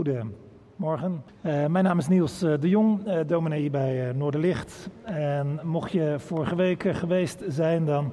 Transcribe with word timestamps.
Goedemorgen. 0.00 1.22
Uh, 1.42 1.66
mijn 1.66 1.84
naam 1.84 1.98
is 1.98 2.08
Niels 2.08 2.42
uh, 2.42 2.54
de 2.60 2.68
Jong, 2.68 3.06
uh, 3.06 3.18
dominee 3.26 3.60
hier 3.60 3.70
bij 3.70 4.12
Noorderlicht. 4.12 4.90
En 5.02 5.60
mocht 5.62 5.92
je 5.92 6.14
vorige 6.18 6.54
week 6.54 6.82
geweest 6.82 7.42
zijn, 7.48 7.84
dan 7.84 8.12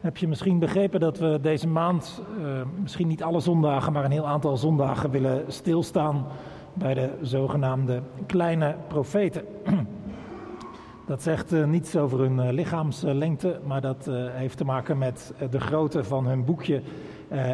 heb 0.00 0.16
je 0.16 0.28
misschien 0.28 0.58
begrepen 0.58 1.00
dat 1.00 1.18
we 1.18 1.38
deze 1.42 1.68
maand, 1.68 2.22
misschien 2.80 3.08
niet 3.08 3.22
alle 3.22 3.40
zondagen, 3.40 3.92
maar 3.92 4.04
een 4.04 4.10
heel 4.10 4.26
aantal 4.26 4.56
zondagen 4.56 5.10
willen 5.10 5.44
stilstaan 5.46 6.26
bij 6.74 6.94
de 6.94 7.10
zogenaamde 7.20 8.02
kleine 8.26 8.74
profeten. 8.88 9.42
Dat 11.06 11.22
zegt 11.22 11.66
niets 11.66 11.96
over 11.96 12.18
hun 12.20 12.52
lichaamslengte, 12.52 13.60
maar 13.66 13.80
dat 13.80 14.10
heeft 14.32 14.56
te 14.56 14.64
maken 14.64 14.98
met 14.98 15.34
de 15.50 15.60
grootte 15.60 16.04
van 16.04 16.26
hun 16.26 16.44
boekje 16.44 16.82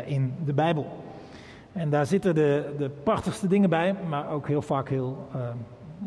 in 0.06 0.34
de 0.44 0.52
Bijbel. 0.52 0.86
En 1.78 1.90
daar 1.90 2.06
zitten 2.06 2.34
de, 2.34 2.74
de 2.78 2.90
prachtigste 3.02 3.46
dingen 3.46 3.70
bij, 3.70 3.94
maar 4.08 4.30
ook 4.30 4.48
heel 4.48 4.62
vaak 4.62 4.88
heel 4.88 5.28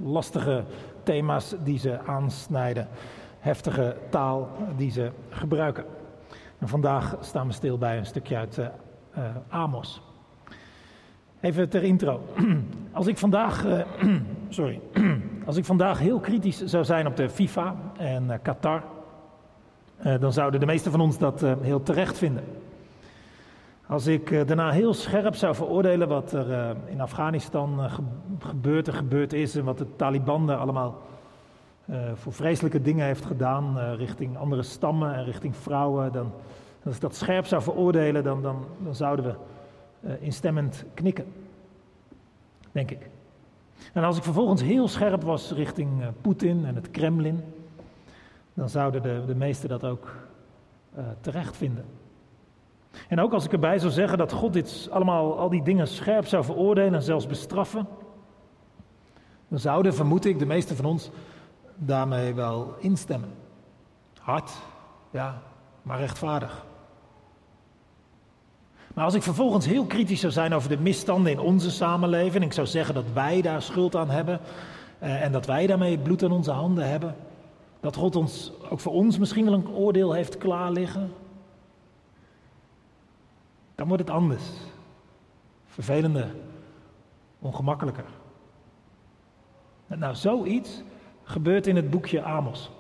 lastige 0.04 0.64
thema's 1.04 1.56
die 1.64 1.80
ze 1.80 2.00
aansnijden. 2.06 2.88
Heftige 3.40 3.96
taal 4.10 4.50
die 4.76 4.92
ze 4.92 5.12
gebruiken. 5.30 5.86
En 6.60 6.68
vandaag 6.68 7.18
staan 7.22 7.48
we 7.48 7.54
stil 7.54 7.78
bij 7.78 7.98
een 7.98 8.06
stukje 8.06 8.38
uit 8.38 8.60
Amos. 9.50 10.02
Even 11.40 11.70
ter 11.70 11.84
intro. 11.84 12.22
Als 12.92 13.08
ik 13.08 13.18
vandaag, 13.18 13.66
sorry, 14.50 14.82
als 15.46 15.58
ik 15.58 15.66
vandaag 15.66 16.00
heel 16.00 16.20
kritisch 16.20 16.64
zou 16.64 16.84
zijn 16.86 17.08
op 17.08 17.16
de 17.16 17.30
FIFA 17.30 17.76
en 17.98 18.40
Qatar, 18.42 18.84
dan 20.20 20.34
zouden 20.34 20.60
de 20.60 20.66
meesten 20.66 20.92
van 20.92 21.02
ons 21.02 21.18
dat 21.18 21.46
heel 21.62 21.84
terecht 21.84 22.18
vinden. 22.18 22.44
Als 23.92 24.08
ik 24.08 24.48
daarna 24.48 24.70
heel 24.70 24.94
scherp 24.94 25.36
zou 25.36 25.56
veroordelen 25.56 26.08
wat 26.08 26.32
er 26.32 26.76
in 26.86 27.02
Afghanistan 27.02 27.90
ge 27.90 28.02
gebeurd 28.40 28.88
en 28.88 28.94
gebeurd 28.94 29.34
is 29.34 29.56
en 29.56 29.64
wat 29.64 29.78
de 29.78 29.96
Taliban 29.96 30.48
daar 30.48 30.58
allemaal 30.58 31.02
voor 32.14 32.34
vreselijke 32.34 32.82
dingen 32.82 33.06
heeft 33.06 33.26
gedaan 33.26 33.80
richting 33.80 34.38
andere 34.38 34.64
stammen 34.64 35.16
en 35.16 35.24
richting 35.24 35.56
vrouwen, 35.56 36.12
dan, 36.12 36.32
als 36.84 36.96
ik 36.96 37.02
dat 37.02 37.16
scherp 37.16 37.46
zou 37.46 37.62
veroordelen, 37.62 38.24
dan, 38.24 38.42
dan, 38.42 38.66
dan 38.84 38.96
zouden 38.96 39.36
we 40.00 40.18
instemmend 40.20 40.86
knikken. 40.94 41.26
Denk 42.72 42.92
ik. 42.92 43.10
En 43.94 44.04
als 44.04 44.18
ik 44.18 44.24
vervolgens 44.24 44.62
heel 44.62 44.88
scherp 44.88 45.24
was 45.24 45.52
richting 45.52 46.04
Poetin 46.22 46.66
en 46.66 46.76
het 46.76 46.92
Kremlin, 46.92 47.44
dan 48.54 48.70
zouden 48.70 49.02
de, 49.02 49.24
de 49.28 49.36
meesten 49.36 49.70
dat 49.70 49.86
ook 49.86 50.16
terecht 51.22 51.58
vinden. 51.58 51.86
En 53.08 53.20
ook 53.20 53.34
als 53.34 53.46
ik 53.46 53.52
erbij 53.52 53.80
zou 53.80 53.92
zeggen 53.92 54.18
dat 54.18 54.32
God 54.32 54.54
dit 54.54 54.88
allemaal, 54.92 55.38
al 55.38 55.50
die 55.50 55.64
dingen 55.64 55.88
scherp 55.88 56.28
zou 56.28 56.44
veroordelen 56.44 56.94
en 56.94 57.02
zelfs 57.02 57.28
bestraffen, 57.28 57.88
dan 59.48 59.60
zouden, 59.60 59.94
vermoed 59.94 60.26
ik, 60.26 60.40
de 60.40 60.46
meesten 60.46 60.76
van 60.76 60.86
ons 60.86 61.10
daarmee 61.76 62.34
wel 62.34 62.76
instemmen. 62.80 63.34
Hard, 64.20 64.52
ja, 65.12 65.42
maar 65.82 66.00
rechtvaardig. 66.00 66.66
Maar 68.94 69.06
als 69.06 69.14
ik 69.14 69.24
vervolgens 69.24 69.66
heel 69.66 69.86
kritisch 69.86 70.20
zou 70.20 70.32
zijn 70.32 70.54
over 70.54 70.70
de 70.70 70.78
misstanden 70.78 71.32
in 71.32 71.40
onze 71.40 71.72
samenleving, 71.72 72.36
en 72.36 72.42
ik 72.42 72.54
zou 72.54 72.68
zeggen 72.68 72.94
dat 72.94 73.06
wij 73.14 73.42
daar 73.42 73.62
schuld 73.62 73.96
aan 73.96 74.10
hebben 74.10 74.40
eh, 75.00 75.24
en 75.24 75.32
dat 75.32 75.46
wij 75.46 75.68
daarmee 75.68 75.98
bloed 75.98 76.24
aan 76.24 76.32
onze 76.32 76.52
handen 76.52 76.90
hebben, 76.90 77.16
dat 77.80 77.96
God 77.96 78.16
ons 78.16 78.52
ook 78.70 78.80
voor 78.80 78.94
ons 78.94 79.18
misschien 79.18 79.46
wel 79.46 79.54
een 79.54 79.70
oordeel 79.70 80.14
heeft 80.14 80.38
klaar 80.38 80.72
liggen, 80.72 81.14
dan 83.82 83.90
wordt 83.90 84.08
het 84.08 84.16
anders. 84.16 84.44
Vervelender, 85.66 86.36
ongemakkelijker. 87.40 88.06
Nou, 89.88 90.16
zoiets 90.16 90.82
gebeurt 91.24 91.68
in 91.68 91.76
het 91.76 91.90
boekje 91.90 92.22
Amos. 92.22 92.72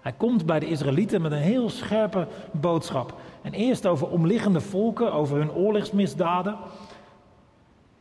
Hij 0.00 0.12
komt 0.12 0.46
bij 0.46 0.58
de 0.58 0.66
Israëlieten 0.66 1.22
met 1.22 1.32
een 1.32 1.38
heel 1.38 1.70
scherpe 1.70 2.28
boodschap. 2.52 3.20
En 3.42 3.52
eerst 3.52 3.86
over 3.86 4.08
omliggende 4.08 4.60
volken, 4.60 5.12
over 5.12 5.36
hun 5.36 5.52
oorlogsmisdaden. 5.52 6.56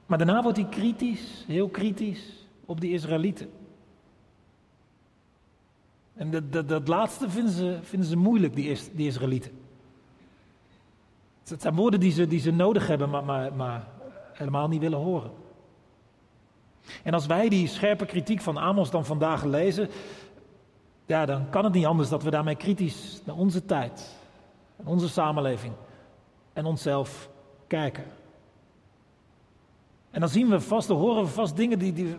Maar 0.05 0.17
daarna 0.17 0.41
wordt 0.43 0.57
hij 0.57 0.69
kritisch, 0.69 1.45
heel 1.47 1.69
kritisch, 1.69 2.47
op 2.65 2.81
die 2.81 2.91
Israëlieten. 2.91 3.49
En 6.13 6.31
dat, 6.31 6.53
dat, 6.53 6.69
dat 6.69 6.87
laatste 6.87 7.29
vinden 7.29 7.53
ze, 7.53 7.79
vinden 7.81 8.09
ze 8.09 8.17
moeilijk, 8.17 8.55
die, 8.55 8.79
die 8.93 9.07
Israëlieten. 9.07 9.64
Het 11.49 11.61
zijn 11.61 11.75
woorden 11.75 11.99
die 11.99 12.11
ze, 12.11 12.27
die 12.27 12.39
ze 12.39 12.51
nodig 12.51 12.87
hebben, 12.87 13.09
maar, 13.09 13.23
maar, 13.23 13.53
maar 13.53 13.87
helemaal 14.33 14.67
niet 14.67 14.81
willen 14.81 14.99
horen. 14.99 15.31
En 17.03 17.13
als 17.13 17.25
wij 17.25 17.49
die 17.49 17.67
scherpe 17.67 18.05
kritiek 18.05 18.41
van 18.41 18.57
Amos 18.57 18.91
dan 18.91 19.05
vandaag 19.05 19.43
lezen, 19.43 19.89
ja, 21.05 21.25
dan 21.25 21.49
kan 21.49 21.63
het 21.63 21.73
niet 21.73 21.85
anders 21.85 22.09
dat 22.09 22.23
we 22.23 22.29
daarmee 22.29 22.55
kritisch 22.55 23.21
naar 23.25 23.35
onze 23.35 23.65
tijd, 23.65 24.15
onze 24.75 25.09
samenleving 25.09 25.73
en 26.53 26.65
onszelf 26.65 27.29
kijken. 27.67 28.03
En 30.11 30.19
dan 30.19 30.29
zien 30.29 30.49
we 30.49 30.59
vast, 30.59 30.87
dan 30.87 30.97
horen 30.97 31.23
we 31.23 31.29
vast 31.29 31.55
dingen 31.55 31.79
die, 31.79 31.93
die, 31.93 32.17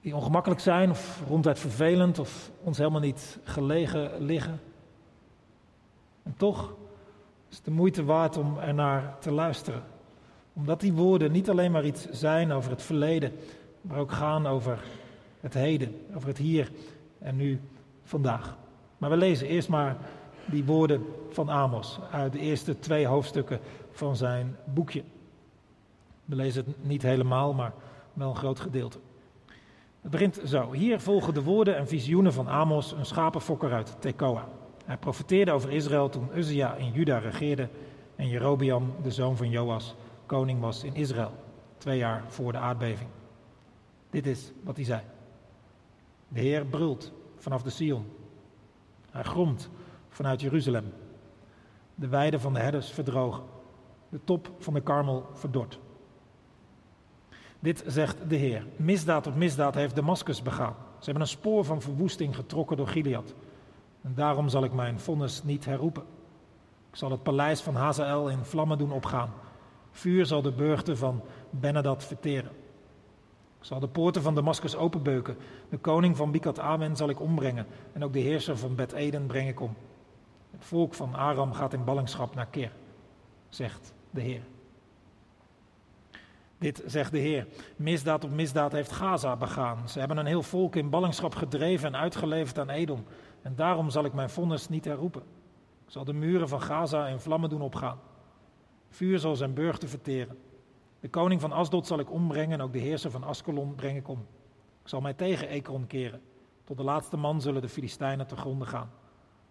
die 0.00 0.16
ongemakkelijk 0.16 0.60
zijn 0.60 0.90
of 0.90 1.22
ronduit 1.28 1.58
vervelend 1.58 2.18
of 2.18 2.50
ons 2.62 2.78
helemaal 2.78 3.00
niet 3.00 3.38
gelegen 3.44 4.22
liggen. 4.24 4.60
En 6.22 6.34
toch 6.36 6.74
is 7.48 7.56
het 7.56 7.64
de 7.64 7.70
moeite 7.70 8.04
waard 8.04 8.36
om 8.36 8.58
ernaar 8.58 9.16
te 9.18 9.30
luisteren. 9.30 9.82
Omdat 10.52 10.80
die 10.80 10.92
woorden 10.92 11.32
niet 11.32 11.50
alleen 11.50 11.70
maar 11.70 11.84
iets 11.84 12.10
zijn 12.10 12.52
over 12.52 12.70
het 12.70 12.82
verleden, 12.82 13.32
maar 13.80 13.98
ook 13.98 14.12
gaan 14.12 14.46
over 14.46 14.84
het 15.40 15.54
heden, 15.54 16.06
over 16.14 16.28
het 16.28 16.38
hier 16.38 16.70
en 17.18 17.36
nu 17.36 17.60
vandaag. 18.02 18.56
Maar 18.98 19.10
we 19.10 19.16
lezen 19.16 19.46
eerst 19.46 19.68
maar 19.68 19.96
die 20.46 20.64
woorden 20.64 21.06
van 21.30 21.50
Amos 21.50 21.98
uit 22.10 22.32
de 22.32 22.38
eerste 22.38 22.78
twee 22.78 23.06
hoofdstukken 23.06 23.60
van 23.90 24.16
zijn 24.16 24.56
boekje. 24.64 25.02
We 26.24 26.34
lezen 26.34 26.64
het 26.64 26.86
niet 26.86 27.02
helemaal, 27.02 27.52
maar 27.52 27.72
wel 28.12 28.28
een 28.28 28.36
groot 28.36 28.60
gedeelte. 28.60 28.98
Het 30.00 30.10
begint 30.10 30.40
zo. 30.44 30.72
Hier 30.72 31.00
volgen 31.00 31.34
de 31.34 31.42
woorden 31.42 31.76
en 31.76 31.88
visioenen 31.88 32.32
van 32.32 32.48
Amos, 32.48 32.92
een 32.92 33.06
schapenfokker 33.06 33.72
uit 33.72 33.96
Tekoa. 33.98 34.48
Hij 34.88 34.96
profeteerde 34.96 35.52
over 35.52 35.70
Israël 35.70 36.08
toen 36.08 36.30
Uzia 36.34 36.74
in 36.74 36.92
Juda 36.92 37.18
regeerde 37.18 37.68
en 38.16 38.28
Jerobiam, 38.28 38.94
de 39.02 39.10
zoon 39.10 39.36
van 39.36 39.50
Joas, 39.50 39.94
koning 40.26 40.60
was 40.60 40.84
in 40.84 40.94
Israël, 40.94 41.32
twee 41.78 41.98
jaar 41.98 42.24
voor 42.28 42.52
de 42.52 42.58
aardbeving. 42.58 43.08
Dit 44.10 44.26
is 44.26 44.52
wat 44.62 44.76
hij 44.76 44.84
zei. 44.84 45.00
De 46.28 46.40
Heer 46.40 46.66
brult 46.66 47.12
vanaf 47.36 47.62
de 47.62 47.70
Sion. 47.70 48.06
Hij 49.10 49.22
gromt 49.22 49.70
vanuit 50.08 50.40
Jeruzalem. 50.40 50.92
De 51.94 52.08
weiden 52.08 52.40
van 52.40 52.54
de 52.54 52.60
herders 52.60 52.90
verdrogen. 52.90 53.44
De 54.08 54.20
top 54.24 54.50
van 54.58 54.74
de 54.74 54.80
karmel 54.80 55.26
verdord. 55.32 55.78
Dit 57.58 57.84
zegt 57.86 58.16
de 58.28 58.36
Heer. 58.36 58.66
Misdaad 58.76 59.26
op 59.26 59.34
misdaad 59.34 59.74
heeft 59.74 59.94
Damascus 59.94 60.42
begaan. 60.42 60.74
Ze 60.98 61.04
hebben 61.04 61.22
een 61.22 61.28
spoor 61.28 61.64
van 61.64 61.82
verwoesting 61.82 62.36
getrokken 62.36 62.76
door 62.76 62.88
Gilead. 62.88 63.34
En 64.02 64.14
daarom 64.14 64.48
zal 64.48 64.64
ik 64.64 64.72
mijn 64.72 65.00
vonnis 65.00 65.42
niet 65.42 65.64
herroepen. 65.64 66.02
Ik 66.90 66.96
zal 66.96 67.10
het 67.10 67.22
paleis 67.22 67.60
van 67.60 67.74
Hazael 67.74 68.28
in 68.28 68.44
vlammen 68.44 68.78
doen 68.78 68.92
opgaan. 68.92 69.32
Vuur 69.90 70.26
zal 70.26 70.42
de 70.42 70.52
burchten 70.52 70.96
van 70.96 71.22
Benadad 71.50 72.04
verteren. 72.04 72.50
Ik 73.58 73.64
zal 73.64 73.80
de 73.80 73.88
poorten 73.88 74.22
van 74.22 74.34
Damascus 74.34 74.76
openbeuken. 74.76 75.36
De 75.68 75.78
koning 75.78 76.16
van 76.16 76.30
Bikat 76.30 76.58
Amen 76.58 76.96
zal 76.96 77.08
ik 77.08 77.20
ombrengen. 77.20 77.66
En 77.92 78.04
ook 78.04 78.12
de 78.12 78.18
heerser 78.18 78.58
van 78.58 78.74
Bet 78.74 78.92
Eden 78.92 79.26
breng 79.26 79.48
ik 79.48 79.60
om. 79.60 79.76
Het 80.50 80.64
volk 80.64 80.94
van 80.94 81.14
Aram 81.14 81.52
gaat 81.52 81.72
in 81.72 81.84
ballingschap 81.84 82.34
naar 82.34 82.46
Ker, 82.46 82.72
zegt 83.48 83.94
de 84.10 84.20
Heer. 84.20 84.42
Dit 86.58 86.82
zegt 86.86 87.12
de 87.12 87.18
Heer. 87.18 87.46
Misdaad 87.76 88.24
op 88.24 88.30
misdaad 88.30 88.72
heeft 88.72 88.92
Gaza 88.92 89.36
begaan. 89.36 89.88
Ze 89.88 89.98
hebben 89.98 90.16
een 90.16 90.26
heel 90.26 90.42
volk 90.42 90.76
in 90.76 90.90
ballingschap 90.90 91.34
gedreven 91.34 91.88
en 91.88 92.00
uitgeleverd 92.00 92.58
aan 92.58 92.70
Edom. 92.70 93.04
En 93.42 93.54
daarom 93.54 93.90
zal 93.90 94.04
ik 94.04 94.12
mijn 94.12 94.30
vonnis 94.30 94.68
niet 94.68 94.84
herroepen. 94.84 95.22
Ik 95.84 95.90
zal 95.90 96.04
de 96.04 96.12
muren 96.12 96.48
van 96.48 96.62
Gaza 96.62 97.06
in 97.06 97.20
vlammen 97.20 97.50
doen 97.50 97.62
opgaan. 97.62 97.98
Vuur 98.88 99.18
zal 99.18 99.36
zijn 99.36 99.54
burchten 99.54 99.88
verteren. 99.88 100.38
De 101.00 101.08
koning 101.08 101.40
van 101.40 101.52
Asdod 101.52 101.86
zal 101.86 101.98
ik 101.98 102.10
ombrengen 102.10 102.58
en 102.58 102.64
ook 102.64 102.72
de 102.72 102.78
heerser 102.78 103.10
van 103.10 103.24
Askelon 103.24 103.74
breng 103.74 103.96
ik 103.96 104.08
om. 104.08 104.26
Ik 104.82 104.88
zal 104.88 105.00
mij 105.00 105.14
tegen 105.14 105.48
Ekron 105.48 105.86
keren. 105.86 106.20
Tot 106.64 106.76
de 106.76 106.82
laatste 106.82 107.16
man 107.16 107.40
zullen 107.40 107.62
de 107.62 107.68
Filistijnen 107.68 108.26
te 108.26 108.36
gronden 108.36 108.68
gaan, 108.68 108.90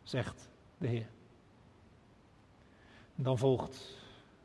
zegt 0.03 0.49
de 0.77 0.87
Heer. 0.87 1.09
En 3.15 3.23
dan 3.23 3.37
volgt 3.37 3.97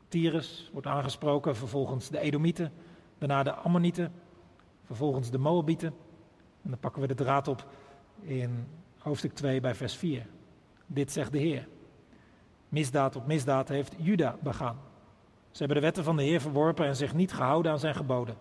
Tyrus, 0.07 0.69
wordt 0.71 0.87
aangesproken, 0.87 1.55
vervolgens 1.55 2.09
de 2.09 2.19
Edomieten, 2.19 2.71
daarna 3.17 3.43
de 3.43 3.53
Ammonieten, 3.53 4.13
vervolgens 4.83 5.29
de 5.29 5.37
Moabieten. 5.37 5.93
En 6.61 6.69
dan 6.69 6.79
pakken 6.79 7.01
we 7.01 7.07
de 7.07 7.13
draad 7.13 7.47
op 7.47 7.67
in 8.21 8.67
hoofdstuk 9.03 9.33
2 9.33 9.59
bij 9.61 9.75
vers 9.75 9.95
4. 9.95 10.25
Dit 10.85 11.11
zegt 11.11 11.31
de 11.31 11.37
Heer. 11.37 11.67
Misdaad 12.69 13.15
op 13.15 13.27
misdaad 13.27 13.67
heeft 13.67 13.93
Juda 13.97 14.37
begaan. 14.41 14.77
Ze 15.51 15.57
hebben 15.57 15.77
de 15.77 15.83
wetten 15.83 16.03
van 16.03 16.15
de 16.15 16.23
Heer 16.23 16.41
verworpen 16.41 16.85
en 16.85 16.95
zich 16.95 17.13
niet 17.13 17.33
gehouden 17.33 17.71
aan 17.71 17.79
zijn 17.79 17.95
geboden. 17.95 18.35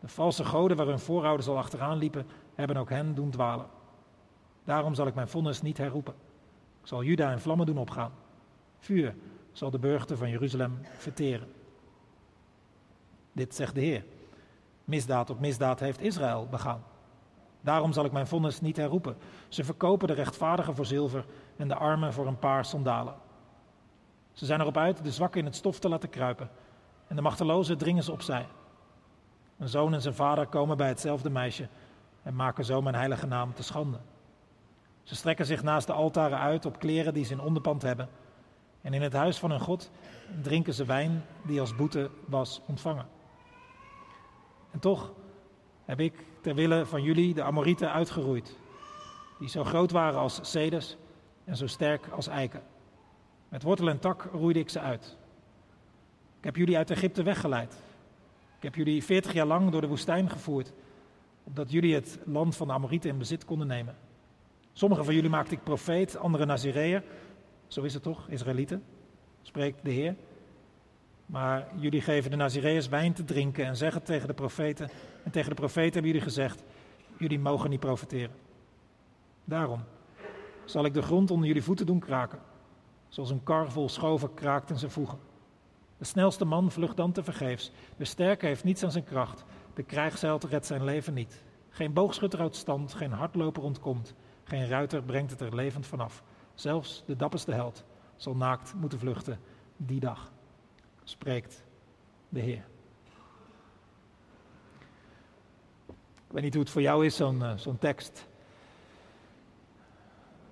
De 0.00 0.08
valse 0.08 0.44
goden 0.44 0.76
waar 0.76 0.86
hun 0.86 0.98
voorouders 0.98 1.48
al 1.48 1.58
achteraan 1.58 1.98
liepen, 1.98 2.26
hebben 2.54 2.76
ook 2.76 2.90
hen 2.90 3.14
doen 3.14 3.30
dwalen. 3.30 3.66
Daarom 4.64 4.94
zal 4.94 5.06
ik 5.06 5.14
mijn 5.14 5.28
vonnis 5.28 5.62
niet 5.62 5.78
herroepen. 5.78 6.14
Ik 6.80 6.86
zal 6.86 7.02
Juda 7.02 7.32
in 7.32 7.38
vlammen 7.38 7.66
doen 7.66 7.78
opgaan. 7.78 8.12
Vuur 8.78 9.14
zal 9.52 9.70
de 9.70 9.78
burchten 9.78 10.18
van 10.18 10.30
Jeruzalem 10.30 10.78
verteren. 10.96 11.48
Dit 13.32 13.54
zegt 13.54 13.74
de 13.74 13.80
Heer. 13.80 14.04
Misdaad 14.84 15.30
op 15.30 15.40
misdaad 15.40 15.80
heeft 15.80 16.00
Israël 16.00 16.46
begaan. 16.50 16.82
Daarom 17.64 17.92
zal 17.92 18.04
ik 18.04 18.12
mijn 18.12 18.26
vonnis 18.26 18.60
niet 18.60 18.76
herroepen. 18.76 19.16
Ze 19.48 19.64
verkopen 19.64 20.08
de 20.08 20.14
rechtvaardigen 20.14 20.74
voor 20.74 20.86
zilver 20.86 21.24
en 21.56 21.68
de 21.68 21.74
armen 21.74 22.12
voor 22.12 22.26
een 22.26 22.38
paar 22.38 22.64
sandalen. 22.64 23.14
Ze 24.32 24.46
zijn 24.46 24.60
erop 24.60 24.76
uit 24.76 25.04
de 25.04 25.12
zwakken 25.12 25.40
in 25.40 25.46
het 25.46 25.56
stof 25.56 25.78
te 25.78 25.88
laten 25.88 26.10
kruipen 26.10 26.50
en 27.06 27.16
de 27.16 27.22
machtelozen 27.22 27.78
dringen 27.78 28.02
ze 28.02 28.12
opzij. 28.12 28.46
Een 29.58 29.68
zoon 29.68 29.94
en 29.94 30.02
zijn 30.02 30.14
vader 30.14 30.46
komen 30.46 30.76
bij 30.76 30.88
hetzelfde 30.88 31.30
meisje 31.30 31.68
en 32.22 32.36
maken 32.36 32.64
zo 32.64 32.82
mijn 32.82 32.94
heilige 32.94 33.26
naam 33.26 33.54
te 33.54 33.62
schande. 33.62 33.98
Ze 35.02 35.14
strekken 35.14 35.46
zich 35.46 35.62
naast 35.62 35.86
de 35.86 35.92
altaren 35.92 36.38
uit 36.38 36.66
op 36.66 36.78
kleren 36.78 37.14
die 37.14 37.24
ze 37.24 37.32
in 37.32 37.40
onderpand 37.40 37.82
hebben. 37.82 38.08
En 38.80 38.94
in 38.94 39.02
het 39.02 39.12
huis 39.12 39.38
van 39.38 39.50
hun 39.50 39.60
God 39.60 39.90
drinken 40.42 40.74
ze 40.74 40.84
wijn 40.84 41.24
die 41.42 41.60
als 41.60 41.76
boete 41.76 42.10
was 42.26 42.60
ontvangen. 42.66 43.06
En 44.70 44.78
toch 44.78 45.12
heb 45.84 46.00
ik 46.00 46.12
ter 46.40 46.54
wille 46.54 46.86
van 46.86 47.02
jullie 47.02 47.34
de 47.34 47.42
Amorieten 47.42 47.92
uitgeroeid, 47.92 48.56
die 49.38 49.48
zo 49.48 49.64
groot 49.64 49.90
waren 49.90 50.20
als 50.20 50.38
ceders 50.42 50.96
en 51.44 51.56
zo 51.56 51.66
sterk 51.66 52.06
als 52.08 52.26
eiken. 52.26 52.62
Met 53.48 53.62
wortel 53.62 53.88
en 53.88 53.98
tak 53.98 54.28
roeide 54.32 54.58
ik 54.58 54.68
ze 54.68 54.80
uit. 54.80 55.16
Ik 56.38 56.44
heb 56.44 56.56
jullie 56.56 56.76
uit 56.76 56.90
Egypte 56.90 57.22
weggeleid. 57.22 57.82
Ik 58.56 58.62
heb 58.62 58.74
jullie 58.74 59.04
veertig 59.04 59.32
jaar 59.32 59.46
lang 59.46 59.70
door 59.70 59.80
de 59.80 59.86
woestijn 59.86 60.30
gevoerd, 60.30 60.72
opdat 61.44 61.70
jullie 61.70 61.94
het 61.94 62.18
land 62.24 62.56
van 62.56 62.66
de 62.66 62.72
Amorieten 62.72 63.10
in 63.10 63.18
bezit 63.18 63.44
konden 63.44 63.66
nemen. 63.66 63.96
Sommigen 64.72 65.04
van 65.04 65.14
jullie 65.14 65.30
maakte 65.30 65.54
ik 65.54 65.62
profeet, 65.62 66.16
anderen 66.16 66.46
Nazireër. 66.46 67.02
Zo 67.66 67.82
is 67.82 67.94
het 67.94 68.02
toch, 68.02 68.28
Israëlieten, 68.28 68.84
spreekt 69.42 69.84
de 69.84 69.90
Heer. 69.90 70.16
Maar 71.26 71.66
jullie 71.76 72.00
geven 72.00 72.30
de 72.30 72.36
Nazireërs 72.36 72.88
wijn 72.88 73.12
te 73.12 73.24
drinken 73.24 73.64
en 73.64 73.76
zeggen 73.76 74.02
tegen 74.02 74.28
de 74.28 74.34
profeten. 74.34 74.90
En 75.22 75.30
tegen 75.30 75.48
de 75.48 75.54
profeten 75.54 75.92
hebben 75.92 76.10
jullie 76.10 76.26
gezegd: 76.26 76.62
jullie 77.18 77.38
mogen 77.38 77.70
niet 77.70 77.80
profeteren. 77.80 78.36
Daarom 79.44 79.84
zal 80.64 80.84
ik 80.84 80.94
de 80.94 81.02
grond 81.02 81.30
onder 81.30 81.46
jullie 81.46 81.62
voeten 81.62 81.86
doen 81.86 81.98
kraken, 81.98 82.38
zoals 83.08 83.30
een 83.30 83.42
kar 83.42 83.70
vol 83.70 83.88
schoven 83.88 84.34
kraakt 84.34 84.70
in 84.70 84.78
zijn 84.78 84.90
voegen. 84.90 85.18
De 85.98 86.04
snelste 86.04 86.44
man 86.44 86.70
vlucht 86.70 86.96
dan 86.96 87.12
te 87.12 87.22
vergeefs. 87.22 87.70
De 87.96 88.04
sterke 88.04 88.46
heeft 88.46 88.64
niets 88.64 88.84
aan 88.84 88.92
zijn 88.92 89.04
kracht. 89.04 89.44
De 89.74 89.82
krijgsheld 89.82 90.44
redt 90.44 90.66
zijn 90.66 90.84
leven 90.84 91.14
niet. 91.14 91.42
Geen 91.68 91.92
boogschutter 91.92 92.38
houdt 92.38 92.56
stand, 92.56 92.94
geen 92.94 93.12
hardloper 93.12 93.62
ontkomt. 93.62 94.14
Geen 94.44 94.68
ruiter 94.68 95.02
brengt 95.02 95.30
het 95.30 95.40
er 95.40 95.54
levend 95.54 95.86
vanaf. 95.86 96.22
Zelfs 96.54 97.02
de 97.06 97.16
dapperste 97.16 97.52
held 97.52 97.84
zal 98.16 98.36
naakt 98.36 98.74
moeten 98.74 98.98
vluchten 98.98 99.38
die 99.76 100.00
dag 100.00 100.32
spreekt 101.04 101.64
de 102.28 102.40
Heer. 102.40 102.64
Ik 105.88 106.40
weet 106.40 106.42
niet 106.42 106.54
hoe 106.54 106.62
het 106.62 106.72
voor 106.72 106.82
jou 106.82 107.06
is, 107.06 107.16
zo'n 107.16 107.42
zo'n 107.56 107.78
tekst. 107.78 108.26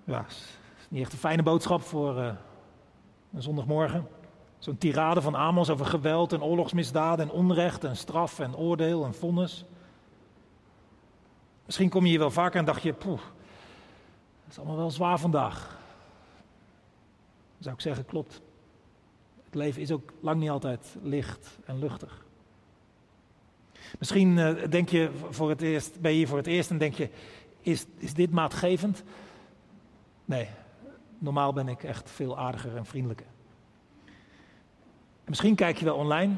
Ja, 0.05 0.25
is 0.29 0.47
niet 0.89 1.03
echt 1.03 1.13
een 1.13 1.19
fijne 1.19 1.43
boodschap 1.43 1.83
voor 1.83 2.19
uh, 2.19 2.33
een 3.33 3.43
zondagmorgen. 3.43 4.09
Zo'n 4.59 4.79
tirade 4.79 5.23
van 5.23 5.37
Amos 5.37 5.71
over 5.71 5.87
geweld 5.87 6.33
en 6.33 6.43
oorlogsmisdaden 6.43 7.29
en 7.29 7.35
onrecht 7.35 7.85
en 7.85 7.97
straf 7.97 8.39
en 8.39 8.57
oordeel 8.57 9.05
en 9.05 9.15
vonnis. 9.15 9.65
Misschien 11.67 11.89
kom 11.89 12.03
je 12.03 12.09
hier 12.09 12.19
wel 12.19 12.31
vaker 12.31 12.59
en 12.59 12.65
dacht 12.65 12.83
je, 12.83 12.93
poeh, 12.93 13.21
dat 14.43 14.51
is 14.51 14.59
allemaal 14.59 14.77
wel 14.77 14.91
zwaar 14.91 15.19
vandaag. 15.19 15.79
Zou 17.59 17.75
ik 17.75 17.81
zeggen, 17.81 18.05
klopt. 18.05 18.41
Het 19.53 19.61
leven 19.61 19.83
is 19.83 19.91
ook 19.91 20.13
lang 20.21 20.41
niet 20.41 20.51
altijd 20.51 20.97
licht 21.03 21.59
en 21.65 21.79
luchtig. 21.79 22.25
Misschien 23.99 24.37
uh, 24.37 24.69
denk 24.69 24.89
je 24.89 25.11
voor 25.31 25.49
het 25.49 25.61
eerst, 25.63 26.01
ben 26.01 26.11
je 26.11 26.17
hier 26.17 26.29
voor 26.29 26.37
het 26.37 26.47
eerst 26.47 26.71
en 26.71 26.79
denk 26.79 26.95
je, 26.95 27.09
is, 27.61 27.87
is 27.97 28.15
dit 28.15 28.31
maatgevend? 28.31 29.03
Nee, 30.25 30.49
normaal 31.19 31.53
ben 31.53 31.69
ik 31.69 31.83
echt 31.83 32.11
veel 32.11 32.39
aardiger 32.39 32.77
en 32.77 32.87
vriendelijker. 32.87 33.27
En 34.05 34.13
misschien 35.25 35.55
kijk 35.55 35.77
je 35.79 35.85
wel 35.85 35.97
online. 35.97 36.35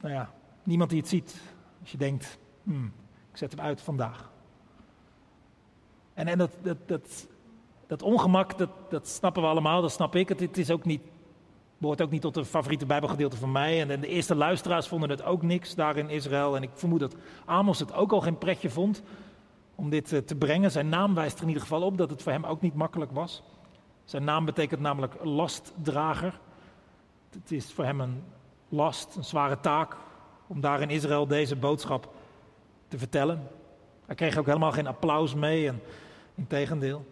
Nou 0.00 0.14
ja, 0.14 0.32
niemand 0.62 0.90
die 0.90 0.98
het 1.00 1.08
ziet. 1.08 1.40
Als 1.80 1.90
je 1.90 1.98
denkt, 1.98 2.38
hmm, 2.62 2.92
ik 3.30 3.36
zet 3.36 3.50
hem 3.50 3.60
uit 3.60 3.80
vandaag. 3.80 4.30
En, 6.14 6.26
en 6.26 6.38
dat, 6.38 6.50
dat, 6.62 6.88
dat, 6.88 7.26
dat 7.86 8.02
ongemak, 8.02 8.58
dat, 8.58 8.70
dat 8.90 9.08
snappen 9.08 9.42
we 9.42 9.48
allemaal, 9.48 9.80
dat 9.82 9.92
snap 9.92 10.14
ik. 10.14 10.28
Het 10.28 10.58
is 10.58 10.70
ook 10.70 10.84
niet 10.84 11.02
Behoort 11.78 12.02
ook 12.02 12.10
niet 12.10 12.20
tot 12.20 12.34
de 12.34 12.44
favoriete 12.44 12.86
Bijbelgedeelte 12.86 13.36
van 13.36 13.52
mij. 13.52 13.80
En 13.80 14.00
de 14.00 14.06
eerste 14.06 14.34
luisteraars 14.34 14.88
vonden 14.88 15.10
het 15.10 15.22
ook 15.22 15.42
niks 15.42 15.74
daar 15.74 15.96
in 15.96 16.10
Israël. 16.10 16.56
En 16.56 16.62
ik 16.62 16.70
vermoed 16.72 17.00
dat 17.00 17.16
Amos 17.44 17.78
het 17.78 17.92
ook 17.92 18.12
al 18.12 18.20
geen 18.20 18.38
pretje 18.38 18.70
vond 18.70 19.02
om 19.74 19.90
dit 19.90 20.12
eh, 20.12 20.20
te 20.20 20.34
brengen. 20.34 20.70
Zijn 20.70 20.88
naam 20.88 21.14
wijst 21.14 21.36
er 21.36 21.42
in 21.42 21.48
ieder 21.48 21.62
geval 21.62 21.82
op 21.82 21.98
dat 21.98 22.10
het 22.10 22.22
voor 22.22 22.32
hem 22.32 22.44
ook 22.44 22.60
niet 22.60 22.74
makkelijk 22.74 23.12
was. 23.12 23.42
Zijn 24.04 24.24
naam 24.24 24.44
betekent 24.44 24.80
namelijk 24.80 25.14
lastdrager. 25.22 26.40
Het 27.30 27.52
is 27.52 27.72
voor 27.72 27.84
hem 27.84 28.00
een 28.00 28.22
last, 28.68 29.16
een 29.16 29.24
zware 29.24 29.60
taak 29.60 29.96
om 30.46 30.60
daar 30.60 30.80
in 30.80 30.90
Israël 30.90 31.26
deze 31.26 31.56
boodschap 31.56 32.14
te 32.88 32.98
vertellen. 32.98 33.48
Hij 34.06 34.14
kreeg 34.14 34.36
ook 34.36 34.46
helemaal 34.46 34.72
geen 34.72 34.86
applaus 34.86 35.34
mee 35.34 35.68
en 35.68 35.82
in 36.34 36.46
tegendeel. 36.46 37.06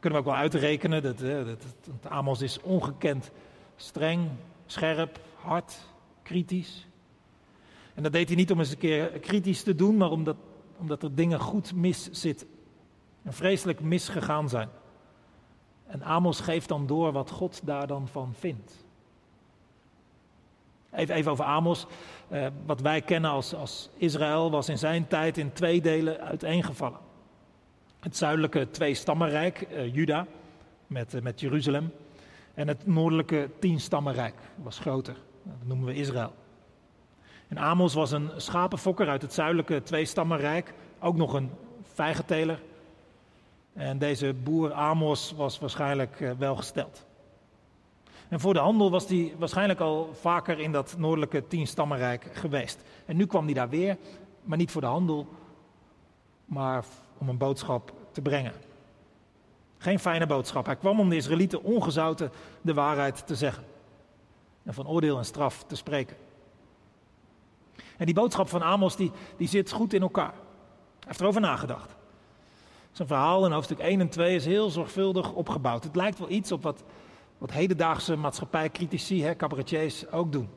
Kunnen 0.00 0.18
we 0.18 0.26
ook 0.26 0.32
wel 0.32 0.42
uitrekenen 0.42 1.02
dat, 1.02 1.18
dat 1.18 2.10
Amos 2.10 2.40
is 2.40 2.60
ongekend 2.60 3.30
Streng, 3.80 4.30
scherp, 4.66 5.20
hard, 5.34 5.78
kritisch. 6.22 6.86
En 7.94 8.02
dat 8.02 8.12
deed 8.12 8.28
hij 8.28 8.36
niet 8.36 8.50
om 8.50 8.58
eens 8.58 8.70
een 8.70 8.78
keer 8.78 9.08
kritisch 9.08 9.62
te 9.62 9.74
doen, 9.74 9.96
maar 9.96 10.10
omdat, 10.10 10.36
omdat 10.78 11.02
er 11.02 11.14
dingen 11.14 11.40
goed 11.40 11.74
mis 11.74 12.10
zitten. 12.10 12.48
En 13.22 13.32
vreselijk 13.32 13.80
misgegaan 13.80 14.48
zijn. 14.48 14.68
En 15.86 16.02
Amos 16.02 16.40
geeft 16.40 16.68
dan 16.68 16.86
door 16.86 17.12
wat 17.12 17.30
God 17.30 17.60
daar 17.64 17.86
dan 17.86 18.08
van 18.08 18.34
vindt. 18.34 18.84
Even, 20.92 21.14
even 21.14 21.30
over 21.30 21.44
Amos. 21.44 21.86
Eh, 22.28 22.46
wat 22.66 22.80
wij 22.80 23.00
kennen 23.02 23.30
als, 23.30 23.54
als 23.54 23.88
Israël 23.96 24.50
was 24.50 24.68
in 24.68 24.78
zijn 24.78 25.06
tijd 25.06 25.38
in 25.38 25.52
twee 25.52 25.80
delen 25.80 26.20
uiteengevallen. 26.20 26.98
Het 28.00 28.16
zuidelijke 28.16 28.70
twee-stammenrijk, 28.70 29.66
uh, 29.70 29.94
Juda, 29.94 30.26
met, 30.86 31.14
uh, 31.14 31.22
met 31.22 31.40
Jeruzalem. 31.40 31.92
En 32.58 32.68
het 32.68 32.86
noordelijke 32.86 33.50
tienstammenrijk 33.58 34.34
was 34.62 34.78
groter. 34.78 35.16
Dat 35.42 35.66
noemen 35.66 35.86
we 35.86 35.94
Israël. 35.94 36.32
En 37.48 37.58
Amos 37.58 37.94
was 37.94 38.10
een 38.10 38.30
schapenfokker 38.36 39.08
uit 39.08 39.22
het 39.22 39.32
zuidelijke 39.32 39.82
tweestammenrijk. 39.82 40.74
Ook 41.00 41.16
nog 41.16 41.32
een 41.32 41.50
vijgenteler. 41.82 42.62
En 43.72 43.98
deze 43.98 44.34
boer 44.42 44.72
Amos 44.72 45.32
was 45.36 45.58
waarschijnlijk 45.58 46.20
uh, 46.20 46.30
welgesteld. 46.38 47.06
En 48.28 48.40
voor 48.40 48.54
de 48.54 48.60
handel 48.60 48.90
was 48.90 49.08
hij 49.08 49.34
waarschijnlijk 49.38 49.80
al 49.80 50.10
vaker 50.12 50.58
in 50.58 50.72
dat 50.72 50.94
noordelijke 50.98 51.46
tienstammenrijk 51.46 52.28
geweest. 52.32 52.82
En 53.06 53.16
nu 53.16 53.26
kwam 53.26 53.44
hij 53.44 53.54
daar 53.54 53.68
weer, 53.68 53.96
maar 54.42 54.58
niet 54.58 54.70
voor 54.70 54.80
de 54.80 54.86
handel, 54.86 55.26
maar 56.44 56.84
om 57.18 57.28
een 57.28 57.38
boodschap 57.38 57.92
te 58.12 58.20
brengen. 58.20 58.52
Geen 59.78 59.98
fijne 59.98 60.26
boodschap. 60.26 60.66
Hij 60.66 60.76
kwam 60.76 61.00
om 61.00 61.08
de 61.08 61.16
Israëlieten 61.16 61.62
ongezouten 61.62 62.30
de 62.60 62.74
waarheid 62.74 63.26
te 63.26 63.34
zeggen. 63.34 63.64
En 64.62 64.74
van 64.74 64.88
oordeel 64.88 65.18
en 65.18 65.24
straf 65.24 65.64
te 65.66 65.76
spreken. 65.76 66.16
En 67.96 68.06
die 68.06 68.14
boodschap 68.14 68.48
van 68.48 68.62
Amos 68.62 68.96
die, 68.96 69.12
die 69.36 69.48
zit 69.48 69.72
goed 69.72 69.92
in 69.92 70.02
elkaar. 70.02 70.32
Hij 70.32 71.06
heeft 71.06 71.20
erover 71.20 71.40
nagedacht. 71.40 71.96
Zijn 72.92 73.08
verhaal 73.08 73.46
in 73.46 73.52
hoofdstuk 73.52 73.78
1 73.78 74.00
en 74.00 74.08
2 74.08 74.34
is 74.34 74.44
heel 74.44 74.70
zorgvuldig 74.70 75.32
opgebouwd. 75.32 75.84
Het 75.84 75.96
lijkt 75.96 76.18
wel 76.18 76.30
iets 76.30 76.52
op 76.52 76.62
wat, 76.62 76.84
wat 77.38 77.50
hedendaagse 77.50 78.16
maatschappijcritici, 78.16 79.22
hè, 79.22 79.36
cabaretiers, 79.36 80.10
ook 80.10 80.32
doen. 80.32 80.48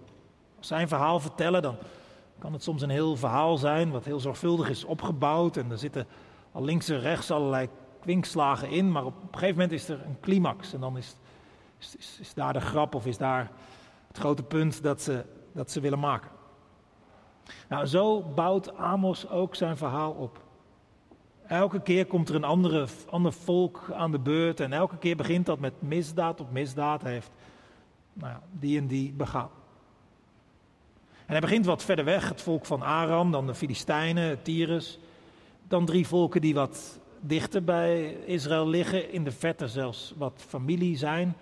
Als 0.58 0.68
zij 0.68 0.82
een 0.82 0.88
verhaal 0.88 1.20
vertellen, 1.20 1.62
dan 1.62 1.76
kan 2.40 2.54
het 2.54 2.64
soms 2.64 2.82
een 2.82 2.90
heel 2.90 3.16
verhaal 3.16 3.58
zijn, 3.58 3.92
wat 3.92 4.06
heel 4.06 4.20
zorgvuldig 4.20 4.70
is 4.70 4.84
opgebouwd. 4.84 5.58
En 5.58 5.72
er 5.72 5.78
zitten 5.78 6.08
al 6.52 6.64
links 6.64 6.90
en 6.90 7.00
rechts 7.00 7.32
allerlei 7.32 7.70
kwinkslagen 8.02 8.70
in, 8.70 8.92
maar 8.92 9.06
op 9.06 9.22
een 9.22 9.28
gegeven 9.32 9.56
moment 9.56 9.72
is 9.72 9.90
er 9.90 10.06
een 10.06 10.20
climax. 10.20 10.74
En 10.74 10.80
dan 10.80 10.98
is, 10.98 11.16
is, 11.80 12.18
is, 12.20 12.34
daar 12.34 12.54
de 12.54 12.62
grap 12.62 12.96
of 12.96 13.06
is 13.06 13.18
daar 13.18 13.52
het 14.08 14.18
grote 14.18 14.44
punt 14.44 14.84
dat 14.84 15.02
ze, 15.02 15.26
dat 15.52 15.72
ze 15.72 15.80
willen 15.80 16.00
maken. 16.00 16.30
Nou, 17.70 17.86
zo 17.86 18.22
bouwt 18.22 18.78
Amos 18.78 19.30
ook 19.30 19.56
zijn 19.56 19.78
verhaal 19.78 20.12
op. 20.12 20.40
Elke 21.48 21.82
keer 21.82 22.06
komt 22.06 22.30
er 22.30 22.36
een 22.36 22.44
andere, 22.44 22.88
ander 23.10 23.34
volk 23.34 23.92
aan 23.94 24.12
de 24.12 24.20
beurt 24.20 24.60
en 24.60 24.74
elke 24.74 24.98
keer 24.98 25.16
begint 25.16 25.46
dat 25.46 25.60
met 25.60 25.82
misdaad 25.82 26.40
op 26.40 26.52
misdaad. 26.52 27.02
Heeft 27.02 27.32
Nou 28.14 28.32
ja, 28.32 28.42
die 28.52 28.78
en 28.78 28.88
die 28.88 29.12
begaan. 29.12 29.50
En 31.26 31.38
hij 31.38 31.40
begint 31.40 31.66
wat 31.66 31.84
verder 31.84 32.06
weg, 32.06 32.30
het 32.30 32.42
volk 32.42 32.66
van 32.66 32.82
Aram, 32.82 33.32
dan 33.32 33.48
de 33.48 33.56
Filistijnen, 33.56 34.42
Tyrus. 34.42 35.00
Dan 35.68 35.86
drie 35.86 36.08
volken 36.08 36.42
die 36.42 36.54
wat 36.54 37.00
dichter 37.22 37.64
bij 37.64 38.14
Israël 38.14 38.68
liggen, 38.68 39.12
in 39.12 39.24
de 39.24 39.32
verte 39.32 39.68
zelfs 39.68 40.14
wat 40.18 40.44
familie 40.48 40.98
zijn. 40.98 41.36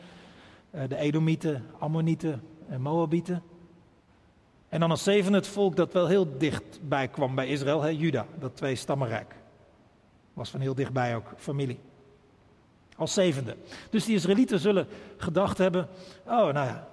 Eh, 0.71 0.81
de 0.87 0.95
Edomieten, 0.95 1.65
Ammonieten 1.79 2.41
en 2.67 2.81
Moabieten. 2.81 3.43
En 4.69 4.79
dan 4.79 4.89
als 4.89 5.03
zevende 5.03 5.37
het 5.37 5.47
volk 5.47 5.75
dat 5.75 5.93
wel 5.93 6.07
heel 6.07 6.37
dichtbij 6.37 7.07
kwam 7.07 7.35
bij 7.35 7.47
Israël, 7.47 7.81
hè, 7.81 7.89
Juda, 7.89 8.25
dat 8.39 8.55
twee 8.55 8.75
stammenrijk. 8.75 9.35
Was 10.33 10.49
van 10.49 10.59
heel 10.59 10.75
dichtbij 10.75 11.15
ook 11.15 11.33
familie. 11.37 11.79
Als 12.95 13.13
zevende. 13.13 13.55
Dus 13.89 14.05
die 14.05 14.15
Israëlieten 14.15 14.59
zullen 14.59 14.87
gedacht 15.17 15.57
hebben, 15.57 15.87
oh 16.25 16.31
nou 16.33 16.53
ja, 16.53 16.87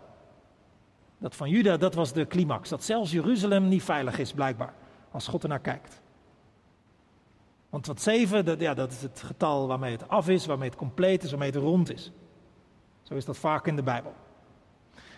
dat 1.19 1.35
van 1.35 1.51
Juda, 1.51 1.77
dat 1.77 1.95
was 1.95 2.13
de 2.13 2.27
climax. 2.27 2.69
Dat 2.69 2.85
zelfs 2.85 3.11
Jeruzalem 3.11 3.69
niet 3.69 3.83
veilig 3.83 4.19
is, 4.19 4.33
blijkbaar, 4.33 4.75
als 5.11 5.29
God 5.29 5.43
ernaar 5.43 5.61
kijkt. 5.61 6.01
Want 7.71 7.87
wat 7.87 8.03
zeven, 8.03 8.45
dat, 8.45 8.61
ja, 8.61 8.75
dat 8.75 8.93
is 8.93 9.03
het 9.03 9.23
getal 9.25 9.67
waarmee 9.67 9.93
het 9.93 10.09
af 10.09 10.29
is, 10.29 10.47
waarmee 10.47 10.69
het 10.69 10.79
compleet 10.79 11.23
is, 11.23 11.31
waarmee 11.31 11.51
het 11.51 11.61
rond 11.61 11.93
is. 11.93 12.13
Zo 13.03 13.15
is 13.15 13.25
dat 13.25 13.37
vaak 13.37 13.67
in 13.67 13.77
de 13.77 13.83
Bijbel. 13.83 14.15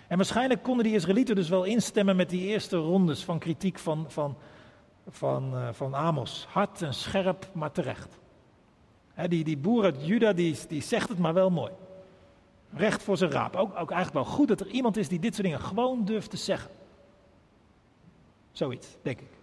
En 0.09 0.17
waarschijnlijk 0.17 0.63
konden 0.63 0.85
die 0.85 0.95
Israëlieten 0.95 1.35
dus 1.35 1.49
wel 1.49 1.65
instemmen 1.65 2.17
met 2.17 2.31
die 2.31 2.47
eerste 2.47 2.77
rondes 2.77 3.25
van 3.25 3.39
kritiek 3.39 3.79
van, 3.79 4.05
van, 4.09 4.37
van, 5.09 5.55
uh, 5.55 5.69
van 5.73 5.95
Amos. 5.95 6.47
Hard 6.51 6.83
en 6.83 6.95
scherp, 6.95 7.49
maar 7.53 7.73
terecht. 7.73 8.19
die, 9.29 9.45
die 9.45 9.59
boer 9.59 9.85
uit 9.85 10.07
Juda, 10.07 10.33
die, 10.33 10.57
die 10.69 10.83
zegt 10.83 11.09
het 11.09 11.19
maar 11.19 11.35
wel 11.35 11.51
mooi. 11.51 11.73
Recht 12.73 13.03
voor 13.03 13.17
zijn 13.17 13.31
raap. 13.31 13.57
Ook, 13.57 13.71
ook 13.71 13.91
eigenlijk 13.91 14.25
wel 14.25 14.35
goed 14.35 14.49
dat 14.49 14.61
er 14.61 14.67
iemand 14.67 14.97
is 14.97 15.09
die 15.09 15.19
dit 15.19 15.35
soort 15.35 15.47
dingen 15.47 15.63
gewoon 15.63 16.05
durft 16.05 16.31
te 16.31 16.37
zeggen. 16.37 16.71
Zoiets, 18.53 18.97
denk 19.03 19.21
ik. 19.21 19.38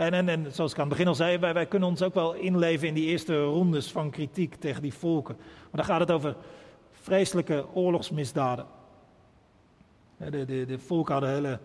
En, 0.00 0.28
en, 0.28 0.52
zoals 0.52 0.72
ik 0.72 0.78
aan 0.78 0.84
het 0.84 0.92
begin 0.92 1.08
al 1.08 1.14
zei, 1.14 1.38
wij, 1.38 1.54
wij 1.54 1.66
kunnen 1.66 1.88
ons 1.88 2.02
ook 2.02 2.14
wel 2.14 2.32
inleven 2.32 2.88
in 2.88 2.94
die 2.94 3.06
eerste 3.06 3.42
rondes 3.42 3.92
van 3.92 4.10
kritiek 4.10 4.54
tegen 4.54 4.82
die 4.82 4.94
volken. 4.94 5.36
Maar 5.36 5.70
dan 5.72 5.84
gaat 5.84 6.00
het 6.00 6.10
over 6.10 6.36
vreselijke 6.90 7.66
oorlogsmisdaden. 7.74 8.66
De, 10.16 10.64
de, 10.66 10.78
volken 10.78 11.12
hadden 11.12 11.32
hele 11.32 11.58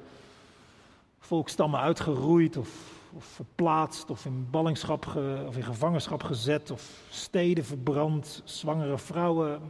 volkstammen 1.19 1.79
uitgeroeid 1.79 2.57
of, 2.57 2.69
of 3.13 3.25
verplaatst 3.25 4.09
of 4.09 4.25
in 4.25 4.47
ballingschap 4.49 5.05
of 5.47 5.55
in 5.57 5.63
gevangenschap 5.63 6.23
gezet 6.23 6.71
of 6.71 7.01
steden 7.09 7.65
verbrand, 7.65 8.41
zwangere 8.45 8.97
vrouwen 8.97 9.61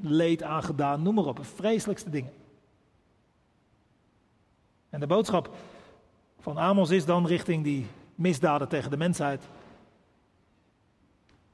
leed 0.00 0.42
aangedaan, 0.42 1.02
noem 1.02 1.14
maar 1.14 1.24
op, 1.24 1.44
vreselijkste 1.44 2.10
dingen. 2.10 2.32
En 4.90 5.00
de 5.00 5.06
boodschap 5.06 5.50
van 6.38 6.58
Amos 6.58 6.90
is 6.90 7.04
dan 7.04 7.26
richting 7.26 7.64
die 7.64 7.86
misdaden 8.22 8.68
tegen 8.68 8.90
de 8.90 8.96
mensheid. 8.96 9.48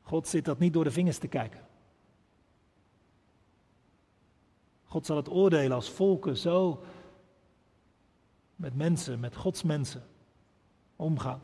God 0.03 0.29
zit 0.29 0.45
dat 0.45 0.59
niet 0.59 0.73
door 0.73 0.85
de 0.85 0.91
vingers 0.91 1.19
te 1.19 1.29
kijken. 1.29 1.67
God 4.85 5.07
zal 5.07 5.17
het 5.17 5.31
oordelen 5.31 5.73
als 5.77 5.91
volken 5.91 6.37
zo 6.37 6.83
met 8.57 8.77
mensen, 8.77 9.21
met 9.21 9.37
Gods 9.37 9.63
mensen 9.63 10.07
omgaan. 10.97 11.43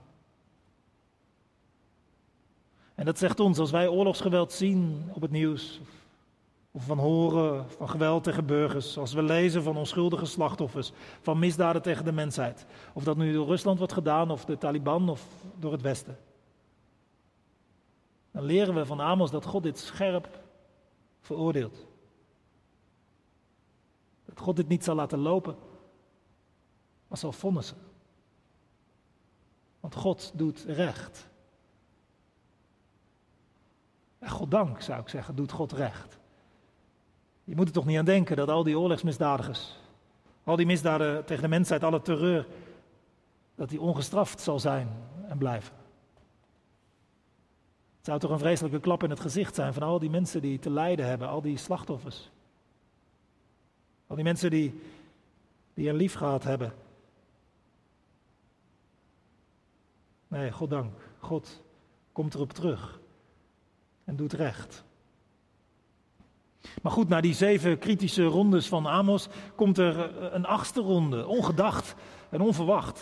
En 2.94 3.04
dat 3.04 3.18
zegt 3.18 3.40
ons, 3.40 3.58
als 3.58 3.70
wij 3.70 3.88
oorlogsgeweld 3.88 4.52
zien 4.52 5.10
op 5.12 5.22
het 5.22 5.30
nieuws, 5.30 5.80
of 6.76 6.84
van 6.84 6.98
horen 6.98 7.70
van 7.70 7.88
geweld 7.88 8.24
tegen 8.24 8.46
burgers, 8.46 8.98
als 8.98 9.12
we 9.12 9.22
lezen 9.22 9.62
van 9.62 9.76
onschuldige 9.76 10.24
slachtoffers, 10.24 10.92
van 11.20 11.38
misdaden 11.38 11.82
tegen 11.82 12.04
de 12.04 12.12
mensheid, 12.12 12.66
of 12.92 13.04
dat 13.04 13.16
nu 13.16 13.32
door 13.32 13.46
Rusland 13.46 13.78
wordt 13.78 13.92
gedaan, 13.92 14.30
of 14.30 14.44
de 14.44 14.58
Taliban, 14.58 15.08
of 15.08 15.26
door 15.58 15.72
het 15.72 15.82
Westen. 15.82 16.18
Dan 18.30 18.42
leren 18.42 18.74
we 18.74 18.86
van 18.86 19.00
Amos 19.00 19.30
dat 19.30 19.44
God 19.44 19.62
dit 19.62 19.78
scherp 19.78 20.40
veroordeelt. 21.20 21.86
Dat 24.24 24.40
God 24.40 24.56
dit 24.56 24.68
niet 24.68 24.84
zal 24.84 24.94
laten 24.94 25.18
lopen, 25.18 25.56
maar 27.08 27.18
zal 27.18 27.32
vonnissen. 27.32 27.78
Want 29.80 29.94
God 29.94 30.32
doet 30.34 30.64
recht. 30.68 31.28
En 34.18 34.30
goddank 34.30 34.80
zou 34.80 35.00
ik 35.00 35.08
zeggen, 35.08 35.36
doet 35.36 35.52
God 35.52 35.72
recht. 35.72 36.22
Je 37.44 37.54
moet 37.54 37.66
er 37.66 37.72
toch 37.72 37.86
niet 37.86 37.98
aan 37.98 38.04
denken 38.04 38.36
dat 38.36 38.48
al 38.48 38.62
die 38.62 38.78
oorlogsmisdadigers, 38.78 39.76
al 40.44 40.56
die 40.56 40.66
misdaden 40.66 41.24
tegen 41.24 41.42
de 41.42 41.48
mensheid, 41.48 41.84
alle 41.84 42.02
terreur, 42.02 42.46
dat 43.54 43.68
die 43.68 43.80
ongestraft 43.80 44.40
zal 44.40 44.60
zijn 44.60 44.88
en 45.28 45.38
blijven. 45.38 45.74
Het 47.96 48.12
zou 48.12 48.18
toch 48.18 48.30
een 48.30 48.38
vreselijke 48.38 48.80
klap 48.80 49.02
in 49.02 49.10
het 49.10 49.20
gezicht 49.20 49.54
zijn 49.54 49.72
van 49.72 49.82
al 49.82 49.98
die 49.98 50.10
mensen 50.10 50.40
die 50.40 50.58
te 50.58 50.70
lijden 50.70 51.06
hebben, 51.06 51.28
al 51.28 51.42
die 51.42 51.56
slachtoffers. 51.56 52.30
Al 54.06 54.16
die 54.16 54.24
mensen 54.24 54.50
die, 54.50 54.80
die 55.74 55.88
een 55.88 55.96
lief 55.96 56.14
gehad 56.14 56.44
hebben. 56.44 56.74
Nee, 60.28 60.52
God 60.52 60.70
dank. 60.70 60.92
God 61.18 61.62
komt 62.12 62.34
erop 62.34 62.52
terug 62.52 63.00
en 64.04 64.16
doet 64.16 64.32
recht. 64.32 64.84
Maar 66.82 66.92
goed, 66.92 67.08
na 67.08 67.20
die 67.20 67.34
zeven 67.34 67.78
kritische 67.78 68.24
rondes 68.24 68.68
van 68.68 68.86
Amos 68.86 69.28
komt 69.54 69.78
er 69.78 70.00
eh, 70.00 70.28
een 70.32 70.46
achtste 70.46 70.80
ronde, 70.80 71.26
ongedacht 71.26 71.94
en 72.30 72.40
onverwacht. 72.40 73.00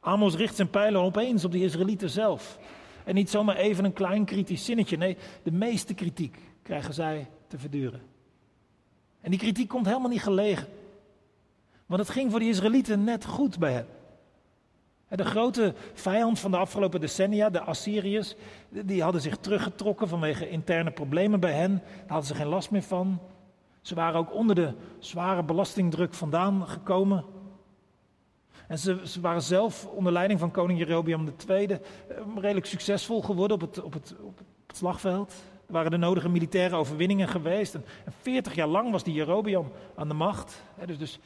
Amos 0.00 0.34
richt 0.34 0.56
zijn 0.56 0.70
pijlen 0.70 1.00
opeens 1.00 1.44
op 1.44 1.52
de 1.52 1.62
Israëlieten 1.62 2.10
zelf. 2.10 2.58
En 3.04 3.14
niet 3.14 3.30
zomaar 3.30 3.56
even 3.56 3.84
een 3.84 3.92
klein 3.92 4.24
kritisch 4.24 4.64
zinnetje, 4.64 4.96
nee, 4.96 5.16
de 5.42 5.52
meeste 5.52 5.94
kritiek 5.94 6.38
krijgen 6.62 6.94
zij 6.94 7.28
te 7.46 7.58
verduren. 7.58 8.00
En 9.20 9.30
die 9.30 9.40
kritiek 9.40 9.68
komt 9.68 9.86
helemaal 9.86 10.10
niet 10.10 10.22
gelegen. 10.22 10.68
Want 11.86 12.00
het 12.00 12.10
ging 12.10 12.30
voor 12.30 12.40
de 12.40 12.48
Israëlieten 12.48 13.04
net 13.04 13.24
goed 13.24 13.58
bij 13.58 13.72
hen. 13.72 13.86
De 15.08 15.24
grote 15.24 15.74
vijand 15.94 16.38
van 16.38 16.50
de 16.50 16.56
afgelopen 16.56 17.00
decennia, 17.00 17.50
de 17.50 17.60
Assyriërs, 17.60 18.34
die 18.68 19.02
hadden 19.02 19.20
zich 19.20 19.36
teruggetrokken 19.36 20.08
vanwege 20.08 20.50
interne 20.50 20.90
problemen 20.90 21.40
bij 21.40 21.52
hen. 21.52 21.82
Daar 21.86 22.08
hadden 22.08 22.26
ze 22.26 22.34
geen 22.34 22.46
last 22.46 22.70
meer 22.70 22.82
van. 22.82 23.20
Ze 23.80 23.94
waren 23.94 24.20
ook 24.20 24.34
onder 24.34 24.54
de 24.54 24.72
zware 24.98 25.42
belastingdruk 25.42 26.14
vandaan 26.14 26.68
gekomen. 26.68 27.24
En 28.68 28.78
ze, 28.78 29.20
waren 29.20 29.42
zelf 29.42 29.86
onder 29.86 30.12
leiding 30.12 30.40
van 30.40 30.50
koning 30.50 30.78
Jerobeam 30.78 31.28
II 31.48 31.66
eh, 31.66 31.78
redelijk 32.36 32.66
succesvol 32.66 33.22
geworden 33.22 33.56
op 33.56 33.60
het, 33.60 33.82
op 33.82 33.92
het, 33.92 34.14
op 34.20 34.38
het 34.66 34.76
slagveld. 34.76 35.32
Er 35.66 35.72
waren 35.72 35.90
de 35.90 35.96
nodige 35.96 36.28
militaire 36.28 36.76
overwinningen 36.76 37.28
geweest. 37.28 37.74
En, 37.74 37.84
40 38.20 38.54
jaar 38.54 38.66
lang 38.66 38.90
was 38.90 39.02
die 39.02 39.14
Jerobeam 39.14 39.72
aan 39.94 40.08
de 40.08 40.14
macht. 40.14 40.62
dus 40.86 40.98
dus 40.98 41.18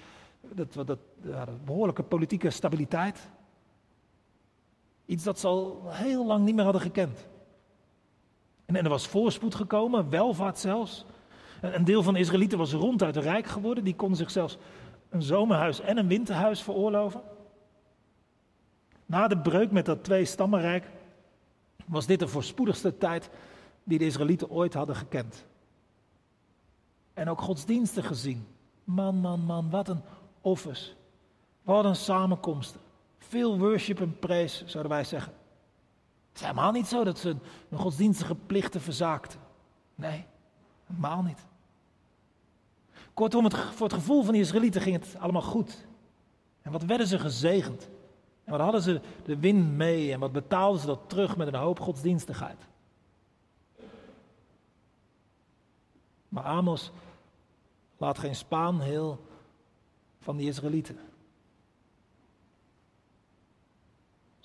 dat, 0.54 0.72
dat, 0.72 0.86
dat, 0.86 0.98
behoorlijke 1.64 2.02
politieke 2.02 2.50
stabiliteit. 2.50 3.30
Iets 5.10 5.24
dat 5.24 5.38
ze 5.38 5.46
al 5.46 5.82
heel 5.86 6.26
lang 6.26 6.44
niet 6.44 6.54
meer 6.54 6.64
hadden 6.64 6.82
gekend. 6.82 7.26
En, 8.66 8.76
en 8.76 8.84
er 8.84 8.90
was 8.90 9.06
voorspoed 9.06 9.54
gekomen, 9.54 10.10
welvaart 10.10 10.58
zelfs. 10.58 11.04
Een 11.60 11.84
deel 11.84 12.02
van 12.02 12.14
de 12.14 12.20
Israëlieten 12.20 12.58
was 12.58 12.72
ronduit 12.72 13.16
rijk 13.16 13.46
geworden. 13.46 13.84
Die 13.84 13.94
konden 13.94 14.16
zich 14.16 14.30
zelfs 14.30 14.58
een 15.08 15.22
zomerhuis 15.22 15.80
en 15.80 15.96
een 15.96 16.06
winterhuis 16.06 16.62
veroorloven. 16.62 17.22
Na 19.06 19.28
de 19.28 19.38
breuk 19.38 19.70
met 19.70 19.86
dat 19.86 20.04
twee 20.04 20.24
stammenrijk 20.24 20.90
was 21.86 22.06
dit 22.06 22.18
de 22.18 22.28
voorspoedigste 22.28 22.98
tijd 22.98 23.30
die 23.84 23.98
de 23.98 24.04
Israëlieten 24.04 24.50
ooit 24.50 24.74
hadden 24.74 24.96
gekend. 24.96 25.46
En 27.14 27.28
ook 27.28 27.40
godsdienstig 27.40 28.06
gezien. 28.06 28.46
Man, 28.84 29.16
man, 29.16 29.40
man, 29.40 29.70
wat 29.70 29.88
een 29.88 30.02
offers. 30.40 30.94
Wat 31.62 31.84
een 31.84 31.96
samenkomsten. 31.96 32.80
Veel 33.20 33.58
worship 33.58 34.00
en 34.00 34.18
praise, 34.18 34.68
zouden 34.68 34.92
wij 34.92 35.04
zeggen. 35.04 35.32
Het 36.28 36.40
is 36.40 36.40
helemaal 36.40 36.72
niet 36.72 36.86
zo 36.86 37.04
dat 37.04 37.18
ze 37.18 37.36
hun 37.68 37.78
godsdienstige 37.78 38.34
plichten 38.34 38.80
verzaakten. 38.80 39.40
Nee, 39.94 40.26
helemaal 40.86 41.22
niet. 41.22 41.46
Kortom, 43.14 43.44
het, 43.44 43.56
voor 43.56 43.86
het 43.86 43.96
gevoel 43.96 44.22
van 44.22 44.32
de 44.32 44.38
Israëlieten 44.38 44.80
ging 44.80 44.96
het 44.96 45.16
allemaal 45.18 45.42
goed. 45.42 45.86
En 46.62 46.72
wat 46.72 46.84
werden 46.84 47.06
ze 47.06 47.18
gezegend. 47.18 47.88
En 48.44 48.52
wat 48.52 48.60
hadden 48.60 48.82
ze 48.82 49.00
de 49.24 49.38
win 49.38 49.76
mee 49.76 50.12
en 50.12 50.20
wat 50.20 50.32
betaalden 50.32 50.80
ze 50.80 50.86
dat 50.86 51.00
terug 51.06 51.36
met 51.36 51.46
een 51.46 51.54
hoop 51.54 51.80
godsdienstigheid. 51.80 52.68
Maar 56.28 56.44
Amos 56.44 56.90
laat 57.96 58.18
geen 58.18 58.36
spaan 58.36 58.80
heel 58.80 59.24
van 60.20 60.36
die 60.36 60.48
Israëlieten. 60.48 60.98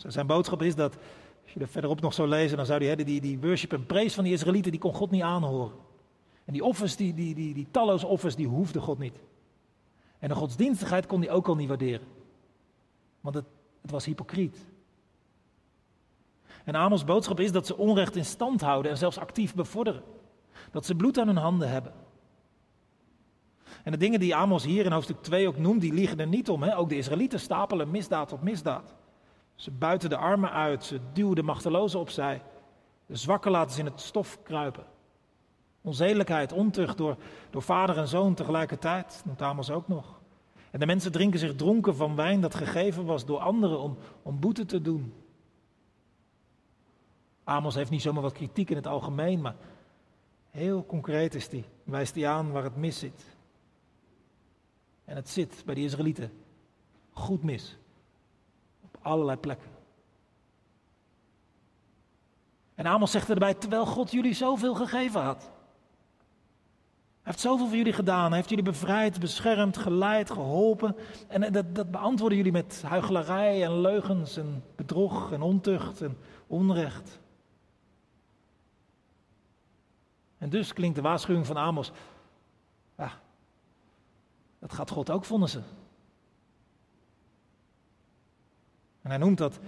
Zijn 0.08 0.28
boodschap 0.28 0.62
is 0.62 0.76
dat, 0.76 0.96
als 1.44 1.54
je 1.54 1.60
er 1.60 1.68
verderop 1.68 2.02
nog 2.02 2.14
zou 2.14 2.28
lezen, 2.28 2.58
dan 2.58 2.66
zou 2.66 2.86
hij 2.86 2.96
die, 2.96 3.22
die 3.22 3.40
worship 3.40 3.74
en 3.74 3.86
praise 3.86 4.16
van 4.16 4.24
die 4.24 4.34
Israëlieten, 4.34 4.72
die 4.72 4.80
kon 4.80 4.94
God 4.94 5.12
niet 5.12 5.22
aanhoren. 5.22 5.76
En 6.46 6.54
die 6.54 6.64
offers, 6.64 6.96
die, 6.96 7.14
die, 7.14 7.36
die, 7.36 7.54
die 7.54 7.68
talloze 7.72 8.08
offers, 8.08 8.36
die 8.36 8.48
hoefde 8.48 8.80
God 8.80 9.00
niet. 9.00 9.20
En 10.20 10.30
de 10.30 10.36
godsdienstigheid 10.36 11.06
kon 11.06 11.22
hij 11.22 11.32
ook 11.32 11.48
al 11.48 11.56
niet 11.56 11.68
waarderen. 11.68 12.08
Want 13.22 13.36
het, 13.36 13.46
het 13.82 13.92
was 13.92 14.06
hypocriet. 14.06 14.66
En 16.64 16.76
Amos 16.76 17.04
boodschap 17.04 17.40
is 17.40 17.52
dat 17.52 17.66
ze 17.66 17.78
onrecht 17.78 18.16
in 18.16 18.26
stand 18.26 18.62
houden 18.62 18.92
en 18.92 18.98
zelfs 18.98 19.18
actief 19.18 19.56
bevorderen. 19.56 20.04
Dat 20.72 20.86
ze 20.86 20.96
bloed 20.96 21.20
aan 21.20 21.28
hun 21.28 21.38
handen 21.38 21.70
hebben. 21.70 21.94
En 23.84 23.92
de 23.92 23.98
dingen 23.98 24.20
die 24.20 24.36
Amos 24.36 24.64
hier 24.64 24.86
in 24.86 24.92
hoofdstuk 24.92 25.22
2 25.22 25.48
ook 25.48 25.58
noemt, 25.58 25.82
die 25.82 25.94
liegen 25.94 26.20
er 26.20 26.28
niet 26.28 26.50
om. 26.50 26.64
Hè? 26.64 26.78
Ook 26.78 26.90
de 26.90 26.98
Israëlieten 26.98 27.40
stapelen 27.40 27.92
misdaad 27.92 28.32
op 28.32 28.42
misdaad. 28.42 28.96
Ze 29.56 29.72
buiten 29.72 30.10
de 30.10 30.18
armen 30.18 30.52
uit, 30.52 30.84
ze 30.84 31.00
duwen 31.14 31.36
de 31.36 31.44
machtelozen 31.44 32.00
opzij. 32.00 32.42
De 33.06 33.16
zwakken 33.16 33.52
laten 33.52 33.74
ze 33.74 33.80
in 33.80 33.86
het 33.86 34.02
stof 34.02 34.40
kruipen. 34.44 34.86
Onzedelijkheid, 35.82 36.52
ontucht 36.52 36.98
door, 36.98 37.18
door 37.50 37.62
vader 37.62 37.98
en 37.98 38.08
zoon 38.08 38.34
tegelijkertijd, 38.34 39.22
noemt 39.26 39.42
Amos 39.42 39.72
ook 39.72 39.88
nog. 39.88 40.20
En 40.72 40.80
de 40.80 40.86
mensen 40.86 41.12
drinken 41.12 41.40
zich 41.40 41.56
dronken 41.56 41.96
van 41.96 42.16
wijn 42.16 42.42
dat 42.42 42.56
gegeven 42.56 43.06
was 43.06 43.26
door 43.26 43.40
anderen 43.40 43.80
om, 43.80 43.98
om 44.22 44.40
boete 44.40 44.66
te 44.66 44.82
doen. 44.82 45.14
Amos 47.44 47.76
heeft 47.76 47.90
niet 47.90 48.02
zomaar 48.02 48.22
wat 48.22 48.34
kritiek 48.34 48.70
in 48.70 48.76
het 48.76 48.88
algemeen, 48.88 49.42
maar 49.42 49.56
heel 50.50 50.86
concreet 50.86 51.36
is 51.36 51.50
die. 51.50 51.66
Wijst 51.84 52.16
hij 52.16 52.28
aan 52.28 52.52
waar 52.52 52.64
het 52.64 52.76
mis 52.76 53.00
zit. 53.00 53.38
En 55.06 55.16
het 55.16 55.30
zit 55.30 55.64
bij 55.66 55.76
de 55.76 55.82
Israëlieten 55.82 56.32
goed 57.12 57.44
mis. 57.44 57.78
Allerlei 59.06 59.38
plekken. 59.38 59.70
En 62.76 62.86
Amos 62.86 63.12
zegt 63.12 63.30
erbij, 63.30 63.54
terwijl 63.54 63.86
God 63.86 64.12
jullie 64.12 64.34
zoveel 64.34 64.76
gegeven 64.76 65.22
had. 65.22 65.42
Hij 65.42 67.34
heeft 67.34 67.40
zoveel 67.40 67.68
voor 67.68 67.78
jullie 67.78 67.94
gedaan. 67.94 68.28
Hij 68.28 68.36
heeft 68.36 68.50
jullie 68.50 68.64
bevrijd, 68.64 69.20
beschermd, 69.20 69.78
geleid, 69.78 70.32
geholpen. 70.32 70.96
En 71.28 71.52
dat, 71.52 71.76
dat 71.76 71.92
beantwoorden 71.92 72.38
jullie 72.38 72.52
met 72.52 72.82
huichelarij 72.82 73.64
en 73.64 73.82
leugens 73.82 74.38
en 74.38 74.64
bedrog 74.76 75.32
en 75.32 75.42
ontucht 75.42 76.02
en 76.02 76.18
onrecht. 76.48 77.20
En 80.38 80.50
dus 80.50 80.74
klinkt 80.74 80.96
de 80.96 81.02
waarschuwing 81.02 81.46
van 81.46 81.58
Amos. 81.58 81.92
Ja, 82.98 83.12
dat 84.60 84.74
gaat 84.74 84.90
God 84.90 85.10
ook 85.10 85.26
vonnissen. 85.26 85.64
En 89.06 89.12
hij 89.12 89.20
noemt 89.20 89.38
dat 89.38 89.60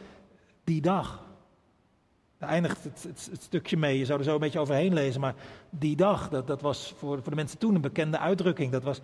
die 0.63 0.81
dag. 0.81 1.23
Daar 2.37 2.49
eindigt 2.49 2.83
het, 2.83 3.03
het, 3.31 3.43
stukje 3.43 3.77
mee. 3.77 3.97
Je 3.97 4.05
zou 4.05 4.19
er 4.19 4.25
zo 4.25 4.33
een 4.33 4.39
beetje 4.39 4.59
overheen 4.59 4.93
lezen. 4.93 5.21
Maar 5.21 5.35
die 5.69 5.95
dag, 5.95 6.29
dat, 6.29 6.47
dat 6.47 6.61
was 6.61 6.93
voor, 6.97 7.21
voor 7.21 7.29
de 7.29 7.35
mensen 7.35 7.57
toen 7.57 7.75
een 7.75 7.81
bekende 7.81 8.19
uitdrukking. 8.19 8.71
Dat 8.71 8.83
was 8.83 9.01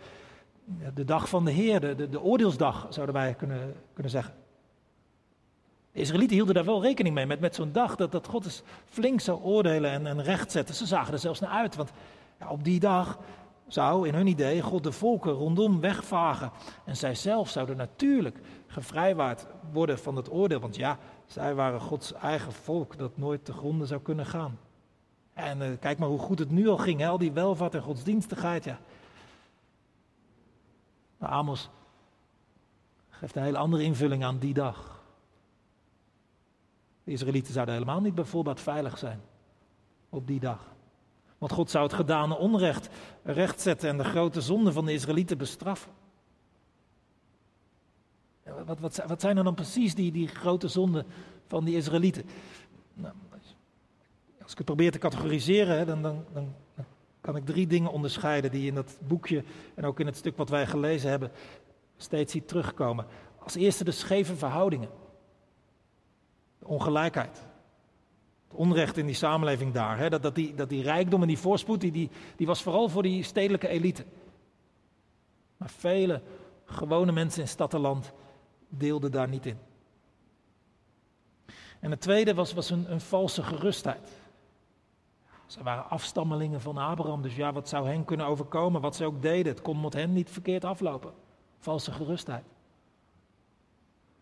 de 0.94 1.06
dag 1.06 1.30
van 1.30 1.46
de 1.46 1.52
Heer, 1.52 1.80
de, 1.80 1.96
de, 1.96 2.10
de 2.10 2.22
oordeelsdag, 2.22 2.88
zouden 2.90 3.16
wij 3.16 3.34
kunnen, 3.34 3.76
kunnen 3.94 4.12
zeggen. 4.12 4.34
De 5.92 6.00
Israëlieten 6.00 6.36
hielden 6.36 6.56
daar 6.56 6.66
wel 6.66 6.82
rekening 6.82 7.16
mee, 7.16 7.26
met, 7.26 7.40
met 7.40 7.56
zo'n 7.56 7.72
dag 7.72 7.96
dat, 7.96 8.12
dat 8.12 8.28
God 8.28 8.46
eens 8.46 8.64
flink 8.86 9.22
zou 9.22 9.42
oordelen 9.42 9.92
en, 9.92 10.08
en 10.08 10.24
recht 10.24 10.52
zetten. 10.52 10.76
Ze 10.76 10.86
zagen 10.86 11.14
er 11.14 11.20
zelfs 11.20 11.40
naar 11.40 11.50
uit, 11.50 11.76
want 11.76 11.92
ja, 12.40 12.50
op 12.50 12.64
die 12.64 12.80
dag 12.80 13.20
zou 13.68 14.08
in 14.08 14.14
hun 14.14 14.28
idee 14.28 14.62
God 14.62 14.84
de 14.84 14.92
volken 14.92 15.32
rondom 15.32 15.80
wegvagen. 15.80 16.52
En 16.86 16.98
zij 16.98 17.16
zelf 17.16 17.50
zouden 17.50 17.78
natuurlijk 17.78 18.38
gevrijwaard 18.74 19.46
worden 19.72 20.00
van 20.00 20.16
het 20.16 20.32
oordeel, 20.32 20.60
want 20.60 20.76
ja, 20.76 20.98
zij 21.26 21.56
waren 21.56 21.80
Gods 21.80 22.14
eigen 22.14 22.52
volk 22.52 22.98
dat 22.98 23.18
nooit 23.18 23.46
te 23.46 23.54
gronden 23.54 23.88
zou 23.88 24.02
kunnen 24.02 24.26
gaan. 24.26 24.60
En 25.34 25.62
uh, 25.62 25.68
kijk 25.80 25.98
maar 25.98 26.08
hoe 26.08 26.20
goed 26.20 26.40
het 26.40 26.52
nu 26.52 26.68
al 26.68 26.78
ging, 26.78 27.00
hè? 27.00 27.08
al 27.08 27.18
die 27.18 27.32
welvaart 27.32 27.76
en 27.76 27.82
godsdienstigheid. 27.82 28.64
Ja. 28.64 28.80
Maar 31.18 31.30
Amos 31.30 31.70
geeft 33.10 33.36
een 33.36 33.44
hele 33.44 33.58
andere 33.58 33.84
invulling 33.84 34.24
aan 34.24 34.38
die 34.38 34.54
dag. 34.54 35.02
De 37.04 37.12
Israëlieten 37.12 37.54
zouden 37.54 37.74
helemaal 37.74 38.02
niet 38.02 38.16
bijvoorbeeld 38.16 38.60
veilig 38.60 38.98
zijn 38.98 39.22
op 40.10 40.28
die 40.28 40.40
dag. 40.40 40.72
Want 41.38 41.52
God 41.52 41.70
zou 41.70 41.84
het 41.84 41.94
gedane 41.94 42.38
onrecht 42.38 42.90
rechtzetten 43.24 43.90
en 43.90 43.98
de 43.98 44.04
grote 44.04 44.42
zonde 44.42 44.72
van 44.72 44.86
de 44.86 44.94
Israëlieten 44.94 45.38
bestraffen. 45.38 45.92
Wat, 48.66 48.80
wat, 48.80 49.04
wat 49.08 49.22
zijn 49.22 49.38
er 49.38 49.44
dan 49.44 49.56
precies 49.56 49.96
die, 49.96 50.12
die 50.12 50.28
grote 50.28 50.68
zonden 50.68 51.06
van 51.48 51.66
die 51.66 51.76
Israëlieten? 51.76 52.24
Nou, 52.94 53.14
als 54.42 54.52
ik 54.52 54.58
het 54.58 54.68
probeer 54.68 54.92
te 54.92 54.98
categoriseren, 54.98 55.88
dan, 55.88 56.02
dan, 56.02 56.26
dan, 56.34 56.54
dan 56.76 56.86
kan 57.22 57.36
ik 57.36 57.46
drie 57.46 57.68
dingen 57.68 57.92
onderscheiden 57.92 58.52
die 58.52 58.68
in 58.68 58.76
dat 58.76 58.98
boekje 59.08 59.44
en 59.76 59.86
ook 59.86 60.00
in 60.00 60.06
het 60.06 60.18
stuk 60.18 60.38
wat 60.38 60.50
wij 60.50 60.68
gelezen 60.68 61.10
hebben 61.10 61.32
steeds 61.98 62.32
ziet 62.32 62.48
terugkomen. 62.48 63.06
Als 63.40 63.56
eerste 63.56 63.84
de 63.84 63.92
scheve 63.92 64.36
verhoudingen 64.36 64.90
ongelijkheid. 66.60 67.46
Het 68.48 68.58
onrecht 68.58 68.98
in 68.98 69.06
die 69.06 69.16
samenleving 69.16 69.74
daar. 69.74 69.98
Hè? 69.98 70.10
Dat, 70.10 70.22
dat, 70.22 70.36
die, 70.36 70.56
dat 70.56 70.70
die 70.70 70.84
rijkdom 70.84 71.22
en 71.22 71.28
die 71.28 71.38
voorspoed, 71.38 71.82
die, 71.82 72.10
die, 72.36 72.48
was 72.48 72.64
vooral 72.64 72.90
voor 72.90 73.04
die 73.04 73.24
stedelijke 73.24 73.68
elite. 73.68 74.06
Maar 75.58 75.70
vele 75.70 76.22
gewone 76.66 77.12
mensen 77.12 77.42
in 77.42 77.48
stad 77.48 77.74
en 77.74 77.80
deelden 78.78 79.12
daar 79.12 79.30
niet 79.30 79.46
in. 79.46 79.58
En 81.80 81.92
het 81.92 82.02
tweede 82.02 82.34
was, 82.34 82.54
was 82.54 82.70
een, 82.70 82.92
een 82.92 83.02
valse 83.02 83.44
gerustheid. 83.44 84.12
Ze 85.46 85.64
waren 85.64 85.90
afstammelingen 85.90 86.62
van 86.62 86.78
Abraham, 86.78 87.22
dus 87.22 87.36
ja, 87.36 87.54
wat 87.54 87.70
zou 87.70 87.88
hen 87.88 88.06
kunnen 88.06 88.26
overkomen? 88.26 88.82
Wat 88.82 88.96
ze 88.96 89.06
ook 89.06 89.22
deden, 89.22 89.54
het 89.54 89.62
kon 89.62 89.82
met 89.82 89.94
hen 89.94 90.14
niet 90.14 90.30
verkeerd 90.30 90.66
aflopen. 90.66 91.14
Valse 91.60 91.92
gerustheid. 91.92 92.46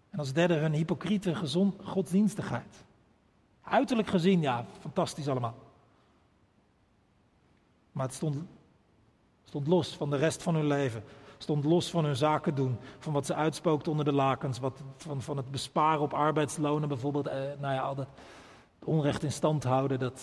En 0.10 0.20
als 0.20 0.34
derde 0.34 0.54
hun 0.54 0.74
hypocriete 0.74 1.36
gezond, 1.36 1.76
godsdienstigheid. 1.84 2.84
Uiterlijk 3.62 4.08
gezien, 4.08 4.42
ja, 4.42 4.66
fantastisch 4.80 5.28
allemaal. 5.28 5.56
Maar 7.92 8.06
het 8.06 8.16
stond, 8.16 8.38
stond 9.44 9.68
los 9.68 9.96
van 9.96 10.10
de 10.10 10.18
rest 10.18 10.44
van 10.44 10.56
hun 10.56 10.68
leven. 10.68 11.04
Stond 11.42 11.64
los 11.64 11.90
van 11.90 12.06
hun 12.06 12.16
zaken 12.16 12.56
doen. 12.56 12.78
Van 13.00 13.14
wat 13.14 13.26
ze 13.26 13.34
uitspookten 13.34 13.92
onder 13.92 14.06
de 14.06 14.14
lakens. 14.14 14.60
Wat, 14.60 14.82
van, 14.98 15.22
van 15.22 15.38
het 15.38 15.52
besparen 15.52 16.02
op 16.02 16.14
arbeidslonen 16.14 16.88
bijvoorbeeld. 16.88 17.28
Eh, 17.28 17.40
nou 17.60 17.74
ja, 17.74 17.82
al 17.82 17.96
dat 17.96 18.08
onrecht 18.84 19.24
in 19.24 19.32
stand 19.32 19.64
houden. 19.64 20.00
Dat, 20.00 20.22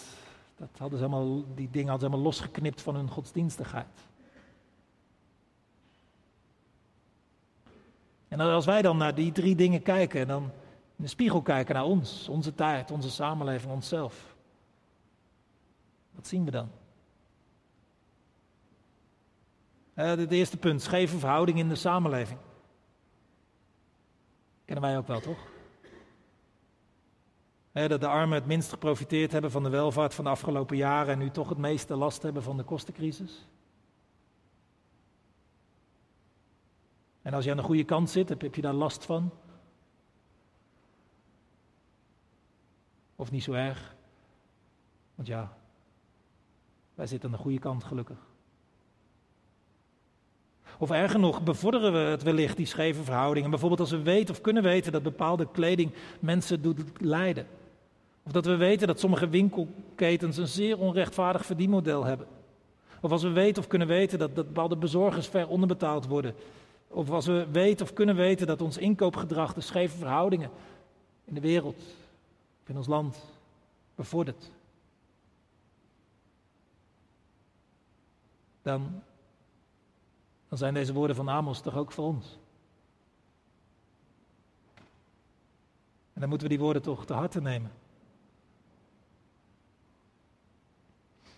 dat 0.56 0.68
hadden 0.78 0.98
ze 0.98 1.04
helemaal, 1.04 1.44
die 1.54 1.70
dingen 1.70 1.88
hadden 1.88 2.08
ze 2.08 2.14
helemaal 2.14 2.32
losgeknipt 2.32 2.82
van 2.82 2.94
hun 2.94 3.08
godsdienstigheid. 3.08 4.08
En 8.28 8.40
als 8.40 8.66
wij 8.66 8.82
dan 8.82 8.96
naar 8.96 9.14
die 9.14 9.32
drie 9.32 9.54
dingen 9.54 9.82
kijken, 9.82 10.26
dan 10.26 10.42
in 10.96 11.04
de 11.04 11.06
spiegel 11.06 11.42
kijken 11.42 11.74
naar 11.74 11.84
ons, 11.84 12.28
onze 12.28 12.54
tijd, 12.54 12.90
onze 12.90 13.10
samenleving, 13.10 13.72
onszelf. 13.72 14.36
Wat 16.10 16.26
zien 16.26 16.44
we 16.44 16.50
dan? 16.50 16.68
Het 20.06 20.30
eerste 20.30 20.56
punt, 20.56 20.82
scheve 20.82 21.18
verhouding 21.18 21.58
in 21.58 21.68
de 21.68 21.74
samenleving. 21.74 22.38
Kennen 24.64 24.84
wij 24.84 24.98
ook 24.98 25.06
wel, 25.06 25.20
toch? 25.20 25.38
dat 27.72 28.00
de 28.00 28.06
armen 28.06 28.38
het 28.38 28.46
minst 28.46 28.70
geprofiteerd 28.70 29.32
hebben 29.32 29.50
van 29.50 29.62
de 29.62 29.68
welvaart 29.68 30.14
van 30.14 30.24
de 30.24 30.30
afgelopen 30.30 30.76
jaren 30.76 31.12
en 31.12 31.18
nu 31.18 31.30
toch 31.30 31.48
het 31.48 31.58
meeste 31.58 31.96
last 31.96 32.22
hebben 32.22 32.42
van 32.42 32.56
de 32.56 32.62
kostencrisis. 32.62 33.46
En 37.22 37.34
als 37.34 37.44
je 37.44 37.50
aan 37.50 37.56
de 37.56 37.62
goede 37.62 37.84
kant 37.84 38.10
zit, 38.10 38.28
heb, 38.28 38.54
je 38.54 38.60
daar 38.60 38.72
last 38.72 39.04
van? 39.04 39.30
Of 43.16 43.30
niet 43.30 43.42
zo 43.42 43.52
erg? 43.52 43.94
Want 45.14 45.28
ja, 45.28 45.56
wij 46.94 47.06
zitten 47.06 47.30
aan 47.30 47.36
de 47.36 47.42
goede 47.42 47.58
kant 47.58 47.84
gelukkig. 47.84 48.27
Of 50.78 50.90
erger 50.90 51.20
nog, 51.20 51.42
bevorderen 51.42 51.92
we 51.92 51.98
het 51.98 52.22
wellicht, 52.22 52.56
die 52.56 52.66
scheve 52.66 53.02
verhoudingen. 53.02 53.50
Bijvoorbeeld 53.50 53.80
als 53.80 53.90
we 53.90 54.02
weten 54.02 54.34
of 54.34 54.40
kunnen 54.40 54.62
weten 54.62 54.92
dat 54.92 55.02
bepaalde 55.02 55.48
kleding 55.52 55.92
mensen 56.20 56.62
doet 56.62 56.80
lijden. 57.00 57.46
Of 58.22 58.32
dat 58.32 58.44
we 58.44 58.56
weten 58.56 58.86
dat 58.86 59.00
sommige 59.00 59.28
winkelketens 59.28 60.36
een 60.36 60.46
zeer 60.46 60.78
onrechtvaardig 60.78 61.46
verdienmodel 61.46 62.04
hebben. 62.04 62.26
Of 63.00 63.10
als 63.10 63.22
we 63.22 63.28
weten 63.28 63.62
of 63.62 63.68
kunnen 63.68 63.88
weten 63.88 64.18
dat, 64.18 64.34
dat 64.34 64.46
bepaalde 64.46 64.76
bezorgers 64.76 65.26
ver 65.26 65.48
onderbetaald 65.48 66.06
worden. 66.06 66.34
Of 66.88 67.10
als 67.10 67.26
we 67.26 67.46
weten 67.52 67.86
of 67.86 67.92
kunnen 67.92 68.16
weten 68.16 68.46
dat 68.46 68.62
ons 68.62 68.78
inkoopgedrag 68.78 69.54
de 69.54 69.60
scheve 69.60 69.96
verhoudingen 69.96 70.50
in 71.24 71.34
de 71.34 71.40
wereld, 71.40 71.82
in 72.66 72.76
ons 72.76 72.86
land, 72.86 73.24
bevordert. 73.94 74.50
Dan, 78.62 79.02
dan 80.48 80.58
zijn 80.58 80.74
deze 80.74 80.92
woorden 80.92 81.16
van 81.16 81.28
Amos 81.28 81.60
toch 81.60 81.76
ook 81.76 81.92
voor 81.92 82.04
ons. 82.04 82.38
En 86.12 86.20
dan 86.20 86.28
moeten 86.28 86.48
we 86.48 86.54
die 86.54 86.64
woorden 86.64 86.82
toch 86.82 87.06
te 87.06 87.12
harte 87.12 87.40
nemen. 87.40 87.70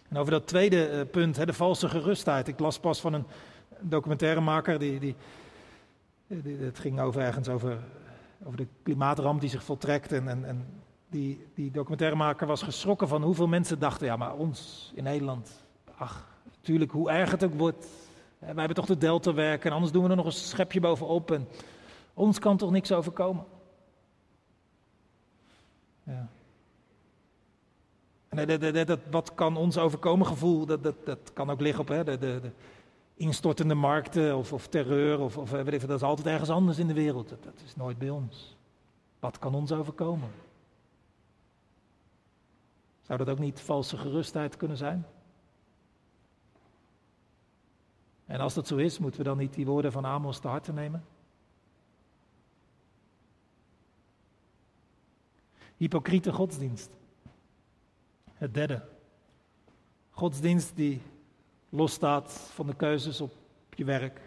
En 0.08 0.16
over 0.16 0.32
dat 0.32 0.46
tweede 0.46 0.86
eh, 0.86 1.10
punt, 1.10 1.46
de 1.46 1.52
valse 1.52 1.88
gerustheid. 1.88 2.48
Ik 2.48 2.58
las 2.58 2.78
pas 2.78 3.00
van 3.00 3.12
een 3.12 3.26
documentairemaker, 3.80 4.78
die, 4.78 4.98
die, 4.98 5.16
die, 6.26 6.56
het 6.56 6.78
ging 6.78 7.00
over 7.00 7.20
ergens 7.20 7.48
over, 7.48 7.78
over 8.44 8.56
de 8.56 8.66
klimaatramp 8.82 9.40
die 9.40 9.50
zich 9.50 9.64
voltrekt. 9.64 10.12
En, 10.12 10.28
en, 10.28 10.44
en 10.44 10.66
die, 11.08 11.46
die 11.54 11.70
documentairemaker 11.70 12.46
was 12.46 12.62
geschrokken 12.62 13.08
van 13.08 13.22
hoeveel 13.22 13.48
mensen 13.48 13.78
dachten, 13.78 14.06
ja 14.06 14.16
maar 14.16 14.34
ons 14.34 14.90
in 14.94 15.04
Nederland, 15.04 15.50
ach, 15.96 16.26
natuurlijk 16.56 16.90
hoe 16.90 17.10
erg 17.10 17.30
het 17.30 17.44
ook 17.44 17.54
wordt. 17.54 17.86
Wij 18.40 18.54
hebben 18.54 18.74
toch 18.74 18.86
de 18.86 18.98
delta 18.98 19.34
werken 19.34 19.66
en 19.68 19.74
anders 19.74 19.92
doen 19.92 20.04
we 20.04 20.10
er 20.10 20.16
nog 20.16 20.26
een 20.26 20.32
schepje 20.32 20.80
bovenop. 20.80 21.30
En 21.30 21.48
ons 22.14 22.38
kan 22.38 22.56
toch 22.56 22.70
niks 22.70 22.92
overkomen. 22.92 23.44
Ja. 26.02 26.28
En 28.28 28.60
dat, 28.60 28.86
dat, 28.86 28.98
wat 29.10 29.34
kan 29.34 29.56
ons 29.56 29.78
overkomen 29.78 30.26
gevoel, 30.26 30.66
dat, 30.66 30.82
dat, 30.82 30.94
dat 31.04 31.32
kan 31.32 31.50
ook 31.50 31.60
liggen 31.60 31.80
op 31.80 31.88
hè, 31.88 32.04
de, 32.04 32.18
de, 32.18 32.40
de 32.40 32.50
instortende 33.14 33.74
markten 33.74 34.36
of, 34.36 34.52
of 34.52 34.68
terreur. 34.68 35.20
Of, 35.20 35.36
of, 35.36 35.50
weet 35.50 35.80
dat 35.80 35.90
is 35.90 36.02
altijd 36.02 36.26
ergens 36.26 36.50
anders 36.50 36.78
in 36.78 36.86
de 36.86 36.94
wereld. 36.94 37.28
Dat, 37.28 37.42
dat 37.42 37.62
is 37.64 37.76
nooit 37.76 37.98
bij 37.98 38.10
ons. 38.10 38.56
Wat 39.18 39.38
kan 39.38 39.54
ons 39.54 39.72
overkomen? 39.72 40.30
Zou 43.02 43.18
dat 43.18 43.28
ook 43.28 43.38
niet 43.38 43.60
valse 43.60 43.96
gerustheid 43.96 44.56
kunnen 44.56 44.76
zijn? 44.76 45.06
En 48.30 48.40
als 48.40 48.54
dat 48.54 48.66
zo 48.66 48.76
is, 48.76 48.98
moeten 48.98 49.20
we 49.20 49.26
dan 49.26 49.36
niet 49.36 49.54
die 49.54 49.66
woorden 49.66 49.92
van 49.92 50.04
Amos 50.04 50.38
te 50.38 50.48
harte 50.48 50.72
nemen? 50.72 51.04
Hypocriete 55.76 56.32
godsdienst. 56.32 56.90
Het 58.32 58.54
derde. 58.54 58.88
Godsdienst 60.10 60.76
die 60.76 61.02
losstaat 61.68 62.32
van 62.32 62.66
de 62.66 62.74
keuzes 62.74 63.20
op 63.20 63.32
je 63.74 63.84
werk. 63.84 64.20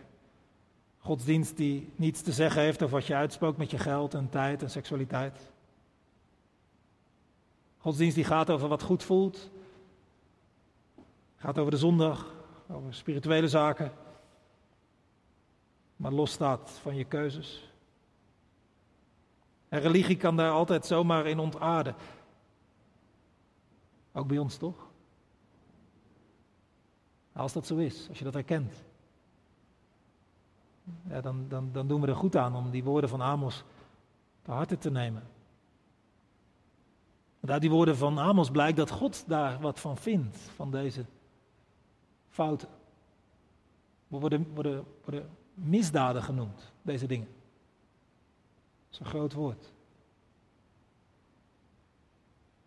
Godsdienst 0.98 1.58
die 1.58 1.90
niets 1.96 2.22
te 2.22 2.32
zeggen 2.32 2.62
heeft 2.62 2.84
over 2.84 2.96
wat 2.96 3.08
je 3.08 3.16
uitspookt 3.16 3.58
met 3.58 3.72
je 3.72 3.78
geld 3.78 4.14
en 4.14 4.30
tijd 4.30 4.62
en 4.62 4.70
seksualiteit. 4.70 5.52
Godsdienst 7.78 8.16
die 8.16 8.26
gaat 8.26 8.50
over 8.50 8.68
wat 8.68 8.84
goed 8.84 9.04
voelt. 9.04 9.50
Gaat 11.36 11.58
over 11.58 11.72
de 11.72 11.78
zondag, 11.78 12.33
over 12.70 12.94
spirituele 12.94 13.48
zaken. 13.48 13.92
Maar 15.96 16.12
losstaat 16.12 16.70
van 16.70 16.96
je 16.96 17.04
keuzes. 17.04 17.72
En 19.70 19.80
religie 19.80 20.18
kan 20.18 20.36
daar 20.36 20.52
altijd 20.52 20.86
zomaar 20.86 21.26
in 21.26 21.40
ontaarden. 21.40 21.96
Ook 24.12 24.28
bij 24.28 24.38
ons 24.38 24.58
toch? 24.58 24.92
Als 27.34 27.54
dat 27.54 27.68
zo 27.68 27.76
is, 27.76 28.10
als 28.10 28.18
je 28.18 28.24
dat 28.24 28.34
herkent, 28.34 28.84
ja, 31.10 31.22
dan, 31.22 31.46
dan, 31.48 31.70
dan 31.72 31.88
doen 31.88 32.02
we 32.02 32.08
er 32.08 32.16
goed 32.16 32.36
aan 32.36 32.56
om 32.56 32.70
die 32.70 32.84
woorden 32.84 33.10
van 33.10 33.22
Amos 33.22 33.64
te 34.42 34.52
harte 34.52 34.78
te 34.78 34.92
nemen. 34.92 35.24
Want 37.40 37.54
uit 37.54 37.62
die 37.62 37.72
woorden 37.72 37.98
van 37.98 38.20
Amos 38.20 38.52
blijkt 38.52 38.78
dat 38.78 38.92
God 38.92 39.24
daar 39.28 39.60
wat 39.60 39.80
van 39.80 39.98
vindt, 39.98 40.38
van 40.38 40.72
deze 40.72 41.06
fouten. 42.34 42.70
We 44.08 44.20
worden, 44.20 44.54
worden, 44.54 44.86
worden 45.04 45.30
misdaden 45.54 46.24
genoemd, 46.24 46.74
deze 46.82 47.06
dingen. 47.06 47.28
Dat 47.28 48.92
is 48.92 49.00
een 49.00 49.06
groot 49.06 49.34
woord. 49.34 49.72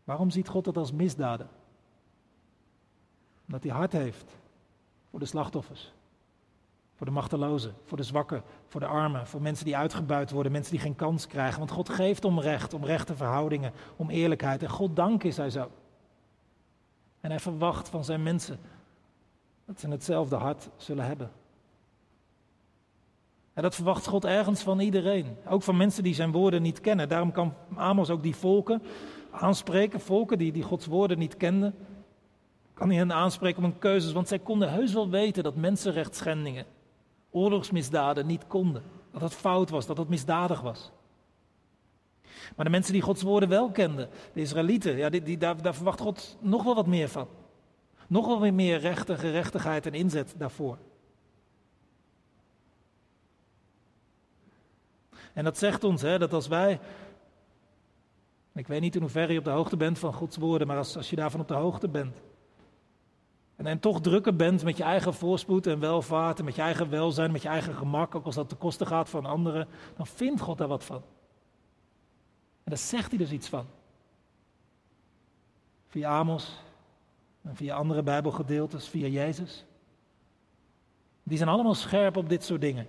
Waarom 0.05 0.31
ziet 0.31 0.49
God 0.49 0.65
dat 0.65 0.77
als 0.77 0.93
misdaden? 0.93 1.49
Omdat 3.47 3.63
hij 3.63 3.73
hart 3.73 3.93
heeft 3.93 4.37
voor 5.11 5.19
de 5.19 5.27
slachtoffers. 5.27 5.93
Voor 6.95 7.07
de 7.07 7.13
machtelozen, 7.13 7.75
voor 7.85 7.97
de 7.97 8.03
zwakken, 8.03 8.43
voor 8.67 8.81
de 8.81 8.87
armen, 8.87 9.27
voor 9.27 9.43
mensen 9.43 9.65
die 9.65 9.77
uitgebuit 9.77 10.31
worden, 10.31 10.53
mensen 10.53 10.73
die 10.73 10.81
geen 10.81 10.97
kans 10.97 11.27
krijgen. 11.27 11.59
Want 11.59 11.71
God 11.71 11.89
geeft 11.89 12.25
om 12.25 12.41
recht, 12.41 12.75
om 12.75 12.85
rechte 12.85 13.17
verhoudingen, 13.17 13.73
om 13.97 14.11
eerlijkheid. 14.11 14.63
En 14.63 14.71
God 14.71 14.97
dank 14.97 15.23
is 15.23 15.37
hij 15.37 15.51
zo. 15.51 15.71
En 17.21 17.31
hij 17.31 17.41
verwacht 17.41 17.89
van 17.89 18.05
zijn 18.05 18.23
mensen 18.23 18.59
dat 19.67 19.81
ze 19.81 19.89
hetzelfde 19.89 20.37
hart 20.37 20.69
zullen 20.77 21.05
hebben. 21.05 21.31
En 23.53 23.63
dat 23.63 23.75
verwacht 23.75 24.07
God 24.07 24.25
ergens 24.25 24.63
van 24.63 24.81
iedereen. 24.81 25.37
Ook 25.49 25.63
van 25.63 25.77
mensen 25.77 26.03
die 26.03 26.15
zijn 26.15 26.33
woorden 26.33 26.63
niet 26.63 26.81
kennen. 26.81 27.09
Daarom 27.09 27.33
kan 27.33 27.55
Amos 27.75 28.11
ook 28.11 28.23
die 28.23 28.37
volken 28.37 28.83
aanspreken, 29.31 30.01
volken 30.01 30.39
die, 30.39 30.53
die 30.53 30.63
Gods 30.63 30.87
woorden 30.87 31.19
niet 31.19 31.37
kenden. 31.37 31.75
Kan 32.75 32.89
hij 32.89 32.97
hen 32.97 33.13
aanspreken 33.13 33.65
op 33.65 33.71
hun 33.71 33.79
keuzes, 33.79 34.13
want 34.13 34.29
zij 34.29 34.39
konden 34.39 34.73
heus 34.73 34.93
wel 34.93 35.09
weten 35.09 35.43
dat 35.43 35.57
mensenrechtsschendingen, 35.57 36.67
oorlogsmisdaden 37.31 38.27
niet 38.27 38.47
konden. 38.47 38.83
Dat 39.13 39.21
dat 39.21 39.35
fout 39.35 39.71
was, 39.71 39.87
dat 39.87 39.97
dat 39.97 40.09
misdadig 40.09 40.61
was. 40.61 40.91
Maar 42.57 42.65
de 42.65 42.71
mensen 42.71 42.93
die 42.93 43.03
Gods 43.03 43.23
woorden 43.23 43.49
wel 43.49 43.71
kenden, 43.71 44.09
de 44.33 44.41
Israëlieten, 44.41 44.97
ja, 44.97 45.09
die, 45.09 45.39
daar 45.39 45.75
verwacht 45.75 46.01
God 46.01 46.37
nog 46.41 46.63
wel 46.63 46.75
wat 46.75 46.87
meer 46.87 47.09
van. 47.09 47.27
Nog 48.07 48.27
wel 48.27 48.41
weer 48.41 48.55
meer 48.55 48.79
rechten, 48.79 49.19
gerechtigheid 49.19 49.87
en 49.87 49.95
inzet 49.95 50.35
daarvoor. 50.37 50.79
En 55.33 55.45
dat 55.45 55.59
zegt 55.59 55.85
ons 55.85 56.03
hè, 56.03 56.19
dat 56.19 56.33
als 56.33 56.49
wij 56.49 56.81
ik 58.57 58.67
weet 58.67 58.81
niet 58.81 58.95
in 58.95 59.01
hoeverre 59.01 59.33
je 59.33 59.39
op 59.39 59.45
de 59.45 59.51
hoogte 59.51 59.77
bent 59.77 59.99
van 59.99 60.13
Gods 60.13 60.37
woorden, 60.37 60.67
maar 60.67 60.77
als, 60.77 60.97
als 60.97 61.11
je 61.11 61.17
daarvan 61.17 61.41
op 61.41 61.49
de 61.49 61.55
hoogte 61.55 61.89
bent. 61.89 62.17
En, 63.57 63.67
en 63.67 63.81
toch 63.81 64.01
drukker 64.01 64.37
bent 64.37 64.65
met 64.65 64.77
je 64.77 64.83
eigen 64.83 65.15
voorspoed 65.15 65.67
en 65.67 65.81
welvaart 65.81 66.39
en 66.39 66.45
met 66.45 66.55
je 66.55 66.63
eigen 66.63 66.91
welzijn, 66.91 67.33
met 67.33 67.43
je 67.43 67.49
eigen 67.49 67.75
gemak, 67.75 68.15
ook 68.15 68.25
als 68.25 68.35
dat 68.35 68.49
ten 68.49 68.59
koste 68.59 68.87
gaat 68.87 69.09
van 69.09 69.27
anderen, 69.27 69.69
dan 69.97 70.07
vindt 70.07 70.41
God 70.41 70.59
daar 70.59 70.69
wat 70.69 70.85
van. 70.85 71.03
En 72.65 72.73
daar 72.73 72.79
zegt 72.79 73.09
hij 73.09 73.19
dus 73.19 73.31
iets 73.31 73.49
van. 73.49 73.67
Via 75.89 76.19
Amos 76.19 76.59
en 77.47 77.57
via 77.57 77.75
andere 77.75 78.03
Bijbelgedeeltes, 78.03 78.89
via 78.89 79.07
Jezus. 79.07 79.65
Die 81.23 81.37
zijn 81.37 81.49
allemaal 81.49 81.75
scherp 81.75 82.17
op 82.17 82.29
dit 82.29 82.45
soort 82.45 82.61
dingen. 82.61 82.87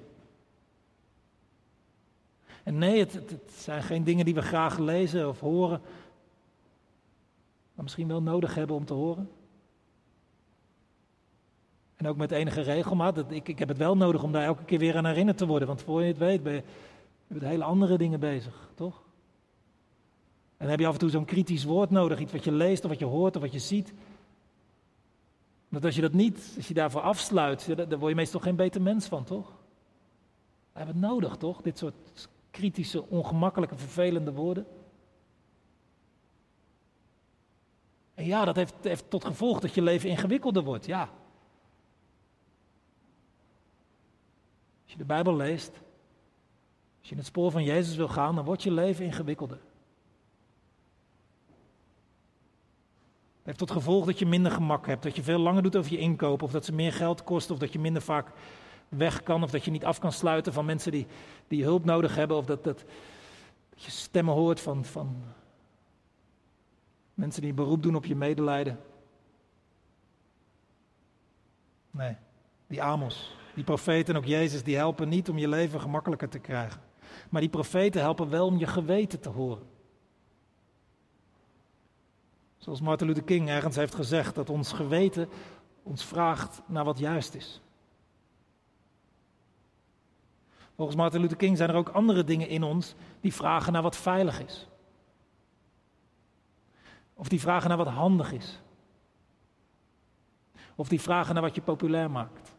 En 2.63 2.77
nee, 2.77 2.99
het, 2.99 3.13
het, 3.13 3.51
zijn 3.51 3.83
geen 3.83 4.03
dingen 4.03 4.25
die 4.25 4.33
we 4.33 4.41
graag 4.41 4.77
lezen 4.77 5.27
of 5.27 5.39
horen, 5.39 5.81
maar 7.73 7.83
misschien 7.83 8.07
wel 8.07 8.21
nodig 8.21 8.55
hebben 8.55 8.75
om 8.75 8.85
te 8.85 8.93
horen. 8.93 9.29
En 11.95 12.07
ook 12.07 12.17
met 12.17 12.31
enige 12.31 12.61
regelmaat. 12.61 13.31
Ik, 13.31 13.47
ik 13.47 13.59
heb 13.59 13.67
het 13.67 13.77
wel 13.77 13.97
nodig 13.97 14.23
om 14.23 14.31
daar 14.31 14.43
elke 14.43 14.63
keer 14.63 14.79
weer 14.79 14.97
aan 14.97 15.05
herinnerd 15.05 15.37
te 15.37 15.45
worden. 15.45 15.67
Want 15.67 15.81
voor 15.81 16.01
je 16.01 16.07
het 16.07 16.17
weet 16.17 16.43
ben 16.43 16.53
je 16.53 16.63
met 17.27 17.41
hele 17.41 17.63
andere 17.63 17.97
dingen 17.97 18.19
bezig, 18.19 18.69
toch? 18.75 19.03
En 20.49 20.65
dan 20.65 20.69
heb 20.69 20.79
je 20.79 20.87
af 20.87 20.93
en 20.93 20.99
toe 20.99 21.09
zo'n 21.09 21.25
kritisch 21.25 21.63
woord 21.63 21.89
nodig. 21.89 22.19
Iets 22.19 22.31
wat 22.31 22.43
je 22.43 22.51
leest 22.51 22.83
of 22.83 22.89
wat 22.89 22.99
je 22.99 23.05
hoort 23.05 23.35
of 23.35 23.41
wat 23.41 23.51
je 23.51 23.59
ziet. 23.59 23.93
Want 25.69 25.85
als 25.85 25.95
je 25.95 26.01
dat 26.01 26.13
niet, 26.13 26.53
als 26.55 26.67
je 26.67 26.73
daarvoor 26.73 27.01
afsluit, 27.01 27.75
dan 27.75 27.99
word 27.99 28.09
je 28.09 28.15
meestal 28.15 28.39
geen 28.39 28.55
beter 28.55 28.81
mens 28.81 29.05
van, 29.05 29.23
toch? 29.23 29.47
We 30.71 30.83
hebben 30.83 30.95
het 30.95 31.11
nodig, 31.11 31.35
toch? 31.35 31.61
Dit 31.61 31.77
soort 31.77 32.29
kritische, 32.51 33.07
ongemakkelijke, 33.09 33.77
vervelende 33.77 34.31
woorden. 34.31 34.65
En 38.13 38.25
ja, 38.25 38.45
dat 38.45 38.55
heeft, 38.55 39.09
tot 39.09 39.25
gevolg 39.25 39.59
dat 39.59 39.73
je 39.73 39.81
leven 39.81 40.09
ingewikkelder 40.09 40.63
wordt, 40.63 40.85
ja. 40.85 41.01
Als 44.83 44.91
je 44.91 44.97
de 44.97 45.05
Bijbel 45.05 45.35
leest, 45.35 45.71
als 46.99 47.07
je 47.07 47.11
in 47.11 47.17
het 47.17 47.25
spoor 47.25 47.51
van 47.51 47.63
Jezus 47.63 47.95
wil 47.95 48.07
gaan, 48.07 48.35
dan 48.35 48.45
wordt 48.45 48.63
je 48.63 48.71
leven 48.71 49.05
ingewikkelder. 49.05 49.59
Heeft 53.47 53.59
tot 53.59 53.71
gevolg 53.71 54.05
dat 54.05 54.19
je 54.19 54.25
minder 54.25 54.51
gemak 54.51 54.85
hebt, 54.85 55.03
dat 55.03 55.15
je 55.15 55.23
veel 55.23 55.39
langer 55.39 55.63
doet 55.63 55.75
over 55.75 55.91
je 55.91 55.97
inkopen, 55.97 56.45
of 56.45 56.51
dat 56.51 56.65
ze 56.65 56.73
meer 56.73 56.93
geld 56.93 57.23
kosten, 57.23 57.53
of 57.53 57.59
dat 57.59 57.73
je 57.73 57.79
minder 57.79 58.01
vaak 58.01 58.27
weg 58.89 59.23
kan, 59.23 59.43
of 59.43 59.51
dat 59.51 59.65
je 59.65 59.71
niet 59.71 59.85
af 59.85 59.99
kan 59.99 60.11
sluiten 60.11 60.53
van 60.53 60.65
mensen 60.65 60.91
die, 60.91 61.07
die 61.47 61.63
hulp 61.63 61.85
nodig 61.85 62.15
hebben, 62.15 62.37
of 62.37 62.45
dat, 62.45 62.63
dat, 62.63 62.83
je 63.75 63.91
stemmen 63.91 64.33
hoort 64.33 64.59
van, 64.59 64.85
van 64.85 65.23
mensen 67.13 67.41
die 67.41 67.53
beroep 67.53 67.83
doen 67.83 67.95
op 67.95 68.05
je 68.05 68.15
medelijden. 68.15 68.79
Nee, 71.91 72.15
die 72.67 72.83
Amos, 72.83 73.35
die 73.53 73.63
profeten 73.63 74.13
en 74.13 74.19
ook 74.19 74.27
Jezus, 74.27 74.63
die 74.63 74.75
helpen 74.75 75.09
niet 75.09 75.29
om 75.29 75.37
je 75.37 75.47
leven 75.47 75.81
gemakkelijker 75.81 76.29
te 76.29 76.39
krijgen. 76.39 76.81
Maar 77.29 77.41
die 77.41 77.49
profeten 77.49 78.01
helpen 78.01 78.29
wel 78.29 78.45
om 78.45 78.57
je 78.57 78.67
geweten 78.67 79.19
te 79.19 79.29
horen. 79.29 79.76
Zoals 82.57 82.81
Martin 82.81 83.07
Luther 83.07 83.23
King 83.23 83.49
ergens 83.49 83.75
heeft 83.75 83.95
gezegd, 83.95 84.35
dat 84.35 84.49
ons 84.49 84.71
geweten 84.71 85.29
ons 85.83 86.05
vraagt 86.05 86.61
naar 86.65 86.83
wat 86.83 86.99
juist 86.99 87.33
is. 87.33 87.61
Volgens 90.75 90.97
Martin 90.97 91.21
Luther 91.21 91.37
King 91.37 91.57
zijn 91.57 91.69
er 91.69 91.75
ook 91.75 91.89
andere 91.89 92.23
dingen 92.23 92.47
in 92.47 92.63
ons 92.63 92.95
die 93.21 93.33
vragen 93.33 93.73
naar 93.73 93.81
wat 93.81 93.95
veilig 93.95 94.41
is. 94.41 94.67
Of 97.13 97.27
die 97.27 97.39
vragen 97.39 97.67
naar 97.69 97.77
wat 97.77 97.87
handig 97.87 98.31
is. 98.31 98.59
Of 100.75 100.87
die 100.87 101.01
vragen 101.01 101.33
naar 101.33 101.43
wat 101.43 101.55
je 101.55 101.61
populair 101.61 102.11
maakt. 102.11 102.55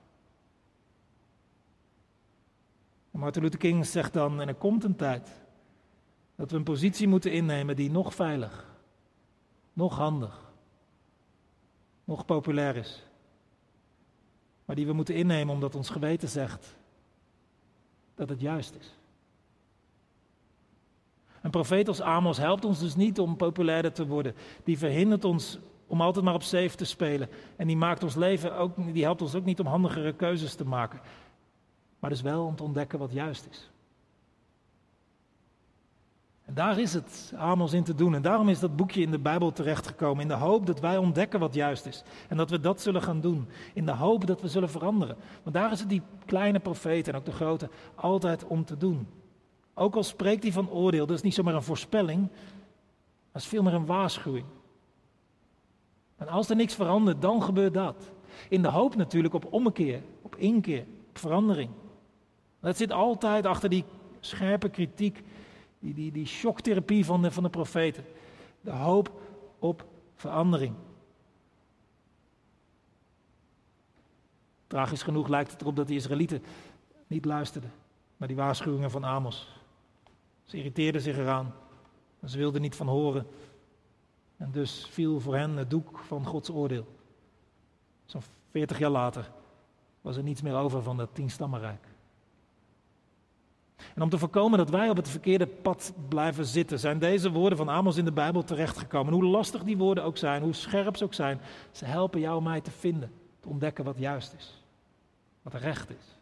Martin 3.10 3.42
Luther 3.42 3.58
King 3.58 3.86
zegt 3.86 4.12
dan, 4.12 4.40
en 4.40 4.48
er 4.48 4.54
komt 4.54 4.84
een 4.84 4.96
tijd 4.96 5.42
dat 6.36 6.50
we 6.50 6.56
een 6.56 6.62
positie 6.62 7.08
moeten 7.08 7.32
innemen 7.32 7.76
die 7.76 7.90
nog 7.90 8.14
veilig, 8.14 8.67
nog 9.78 9.96
handig, 9.96 10.40
nog 12.04 12.24
populair 12.24 12.76
is. 12.76 13.02
Maar 14.64 14.76
die 14.76 14.86
we 14.86 14.92
moeten 14.92 15.14
innemen 15.14 15.54
omdat 15.54 15.74
ons 15.74 15.90
geweten 15.90 16.28
zegt 16.28 16.76
dat 18.14 18.28
het 18.28 18.40
juist 18.40 18.74
is. 18.74 18.94
Een 21.42 21.50
profeet 21.50 21.88
als 21.88 22.00
Amos 22.00 22.38
helpt 22.38 22.64
ons 22.64 22.78
dus 22.78 22.94
niet 22.94 23.18
om 23.18 23.36
populairder 23.36 23.92
te 23.92 24.06
worden. 24.06 24.34
Die 24.64 24.78
verhindert 24.78 25.24
ons 25.24 25.58
om 25.86 26.00
altijd 26.00 26.24
maar 26.24 26.34
op 26.34 26.42
safe 26.42 26.76
te 26.76 26.84
spelen. 26.84 27.28
En 27.56 27.66
die, 27.66 27.76
maakt 27.76 28.02
ons 28.02 28.14
leven 28.14 28.56
ook, 28.56 28.92
die 28.92 29.04
helpt 29.04 29.22
ons 29.22 29.34
ook 29.34 29.44
niet 29.44 29.60
om 29.60 29.66
handigere 29.66 30.14
keuzes 30.14 30.54
te 30.54 30.64
maken. 30.64 31.00
Maar 31.98 32.10
dus 32.10 32.22
wel 32.22 32.44
om 32.44 32.56
te 32.56 32.62
ontdekken 32.62 32.98
wat 32.98 33.12
juist 33.12 33.46
is. 33.50 33.70
En 36.48 36.54
daar 36.54 36.78
is 36.78 36.94
het 36.94 37.32
Amos 37.36 37.72
in 37.72 37.84
te 37.84 37.94
doen. 37.94 38.14
En 38.14 38.22
daarom 38.22 38.48
is 38.48 38.58
dat 38.58 38.76
boekje 38.76 39.00
in 39.00 39.10
de 39.10 39.18
Bijbel 39.18 39.52
terechtgekomen. 39.52 40.22
In 40.22 40.28
de 40.28 40.34
hoop 40.34 40.66
dat 40.66 40.80
wij 40.80 40.96
ontdekken 40.96 41.40
wat 41.40 41.54
juist 41.54 41.86
is. 41.86 42.02
En 42.28 42.36
dat 42.36 42.50
we 42.50 42.60
dat 42.60 42.80
zullen 42.80 43.02
gaan 43.02 43.20
doen. 43.20 43.48
In 43.74 43.86
de 43.86 43.92
hoop 43.92 44.26
dat 44.26 44.40
we 44.40 44.48
zullen 44.48 44.70
veranderen. 44.70 45.16
Want 45.42 45.56
daar 45.56 45.72
is 45.72 45.80
het 45.80 45.88
die 45.88 46.02
kleine 46.24 46.58
profeet 46.58 47.08
en 47.08 47.14
ook 47.14 47.24
de 47.24 47.32
grote 47.32 47.68
altijd 47.94 48.44
om 48.44 48.64
te 48.64 48.76
doen. 48.76 49.06
Ook 49.74 49.96
al 49.96 50.02
spreekt 50.02 50.42
hij 50.42 50.52
van 50.52 50.70
oordeel, 50.70 51.06
dat 51.06 51.16
is 51.16 51.22
niet 51.22 51.34
zomaar 51.34 51.54
een 51.54 51.62
voorspelling. 51.62 52.28
Dat 53.32 53.42
is 53.42 53.48
veel 53.48 53.62
meer 53.62 53.74
een 53.74 53.86
waarschuwing. 53.86 54.46
En 56.16 56.28
als 56.28 56.50
er 56.50 56.56
niks 56.56 56.74
verandert, 56.74 57.22
dan 57.22 57.42
gebeurt 57.42 57.74
dat. 57.74 58.10
In 58.48 58.62
de 58.62 58.68
hoop 58.68 58.96
natuurlijk 58.96 59.34
op 59.34 59.52
ommekeer, 59.52 60.02
op 60.22 60.36
inkeer, 60.36 60.84
op 61.08 61.18
verandering. 61.18 61.70
Dat 62.60 62.76
zit 62.76 62.92
altijd 62.92 63.46
achter 63.46 63.68
die 63.68 63.84
scherpe 64.20 64.68
kritiek, 64.68 65.22
die, 65.78 65.94
die, 65.94 66.12
die 66.12 66.26
shocktherapie 66.26 67.04
van 67.04 67.22
de, 67.22 67.30
van 67.30 67.42
de 67.42 67.50
profeten. 67.50 68.04
De 68.60 68.70
hoop 68.70 69.20
op 69.58 69.84
verandering. 70.14 70.74
Tragisch 74.66 75.02
genoeg 75.02 75.28
lijkt 75.28 75.50
het 75.50 75.60
erop 75.60 75.76
dat 75.76 75.88
de 75.88 75.94
Israëlieten 75.94 76.42
niet 77.06 77.24
luisterden 77.24 77.72
naar 78.16 78.28
die 78.28 78.36
waarschuwingen 78.36 78.90
van 78.90 79.04
Amos. 79.04 79.48
Ze 80.44 80.56
irriteerden 80.56 81.00
zich 81.00 81.16
eraan. 81.16 81.54
Ze 82.26 82.38
wilden 82.38 82.60
niet 82.60 82.76
van 82.76 82.86
horen. 82.86 83.26
En 84.36 84.50
dus 84.50 84.86
viel 84.90 85.20
voor 85.20 85.36
hen 85.36 85.56
het 85.56 85.70
doek 85.70 85.98
van 85.98 86.26
Gods 86.26 86.50
oordeel. 86.50 86.86
Zo'n 88.04 88.22
veertig 88.50 88.78
jaar 88.78 88.90
later 88.90 89.30
was 90.00 90.16
er 90.16 90.22
niets 90.22 90.42
meer 90.42 90.54
over 90.54 90.82
van 90.82 90.96
dat 90.96 91.14
tienstammenrijk. 91.14 91.87
En 93.94 94.02
om 94.02 94.08
te 94.08 94.18
voorkomen 94.18 94.58
dat 94.58 94.70
wij 94.70 94.90
op 94.90 94.96
het 94.96 95.08
verkeerde 95.08 95.46
pad 95.46 95.92
blijven 96.08 96.46
zitten, 96.46 96.78
zijn 96.78 96.98
deze 96.98 97.30
woorden 97.30 97.58
van 97.58 97.68
Amos 97.68 97.96
in 97.96 98.04
de 98.04 98.12
Bijbel 98.12 98.44
terechtgekomen. 98.44 99.12
hoe 99.12 99.24
lastig 99.24 99.62
die 99.62 99.76
woorden 99.76 100.04
ook 100.04 100.16
zijn, 100.16 100.42
hoe 100.42 100.52
scherp 100.52 100.96
ze 100.96 101.04
ook 101.04 101.14
zijn, 101.14 101.40
ze 101.70 101.84
helpen 101.84 102.20
jou 102.20 102.42
mij 102.42 102.60
te 102.60 102.70
vinden, 102.70 103.12
te 103.40 103.48
ontdekken 103.48 103.84
wat 103.84 103.98
juist 103.98 104.34
is, 104.38 104.62
wat 105.42 105.54
recht 105.54 105.90
is. 105.90 106.16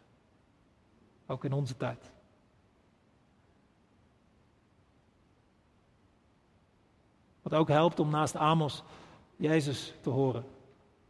Ook 1.25 1.43
in 1.43 1.53
onze 1.53 1.77
tijd. 1.77 2.11
Wat 7.41 7.53
ook 7.53 7.67
helpt 7.67 7.99
om 7.99 8.09
naast 8.09 8.35
Amos 8.35 8.83
Jezus 9.35 9.93
te 10.01 10.09
horen. 10.09 10.43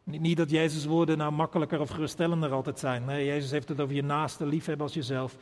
Niet 0.03 0.37
dat 0.37 0.49
Jezus' 0.49 0.85
woorden 0.85 1.17
nou 1.17 1.31
makkelijker 1.31 1.79
of 1.79 1.89
geruststellender 1.89 2.51
altijd 2.51 2.79
zijn. 2.79 3.05
Nee, 3.05 3.25
Jezus 3.25 3.51
heeft 3.51 3.69
het 3.69 3.79
over 3.79 3.95
je 3.95 4.03
naaste 4.03 4.45
liefhebben 4.45 4.85
als 4.85 4.95
jezelf. 4.95 5.37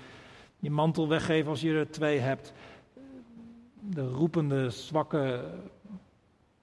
Je 0.60 0.72
mantel 0.72 1.08
weggeven 1.08 1.50
als 1.50 1.62
je 1.62 1.74
er 1.74 1.92
twee 1.92 2.20
hebt. 2.20 2.54
De 3.80 4.08
roepende, 4.08 4.70
zwakke, 4.70 5.52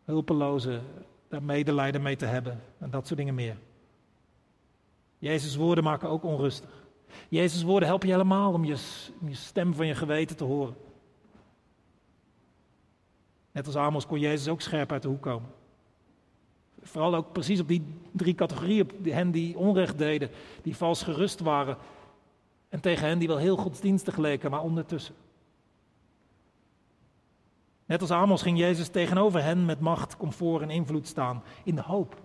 hulpeloze, 0.04 0.80
daar 1.28 1.42
medelijden 1.42 2.02
mee 2.02 2.16
te 2.16 2.26
hebben. 2.26 2.60
En 2.78 2.90
dat 2.90 3.06
soort 3.06 3.18
dingen 3.18 3.34
meer. 3.34 3.56
Jezus' 5.18 5.56
woorden 5.56 5.84
maken 5.84 6.08
ook 6.08 6.24
onrustig. 6.24 6.70
Jezus' 7.28 7.62
woorden 7.62 7.88
helpen 7.88 8.08
je 8.08 8.14
helemaal 8.14 8.52
om 8.52 8.64
je, 8.64 8.76
om 9.20 9.28
je 9.28 9.34
stem 9.34 9.74
van 9.74 9.86
je 9.86 9.94
geweten 9.94 10.36
te 10.36 10.44
horen. 10.44 10.74
Net 13.52 13.66
als 13.66 13.76
Amos 13.76 14.06
kon 14.06 14.18
Jezus 14.18 14.48
ook 14.48 14.60
scherp 14.60 14.92
uit 14.92 15.02
de 15.02 15.08
hoek 15.08 15.22
komen. 15.22 15.50
Vooral 16.82 17.14
ook 17.14 17.32
precies 17.32 17.60
op 17.60 17.68
die 17.68 17.84
drie 18.12 18.34
categorieën, 18.34 18.90
hen 19.02 19.30
die 19.30 19.58
onrecht 19.58 19.98
deden, 19.98 20.30
die 20.62 20.76
vals 20.76 21.02
gerust 21.02 21.40
waren. 21.40 21.76
En 22.72 22.80
tegen 22.80 23.06
hen 23.06 23.18
die 23.18 23.28
wel 23.28 23.36
heel 23.36 23.56
godsdienstig 23.56 24.16
leken, 24.16 24.50
maar 24.50 24.62
ondertussen. 24.62 25.14
Net 27.84 28.00
als 28.00 28.10
Amos 28.10 28.42
ging 28.42 28.58
Jezus 28.58 28.88
tegenover 28.88 29.42
hen 29.42 29.64
met 29.64 29.80
macht, 29.80 30.16
comfort 30.16 30.62
en 30.62 30.70
invloed 30.70 31.06
staan, 31.06 31.42
in 31.64 31.74
de 31.74 31.82
hoop 31.82 32.20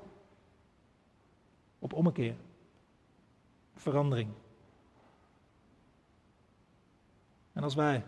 op 1.79 1.93
ommekeer, 1.93 2.35
verandering. 3.75 4.29
En 7.53 7.63
als 7.63 7.75
wij 7.75 8.03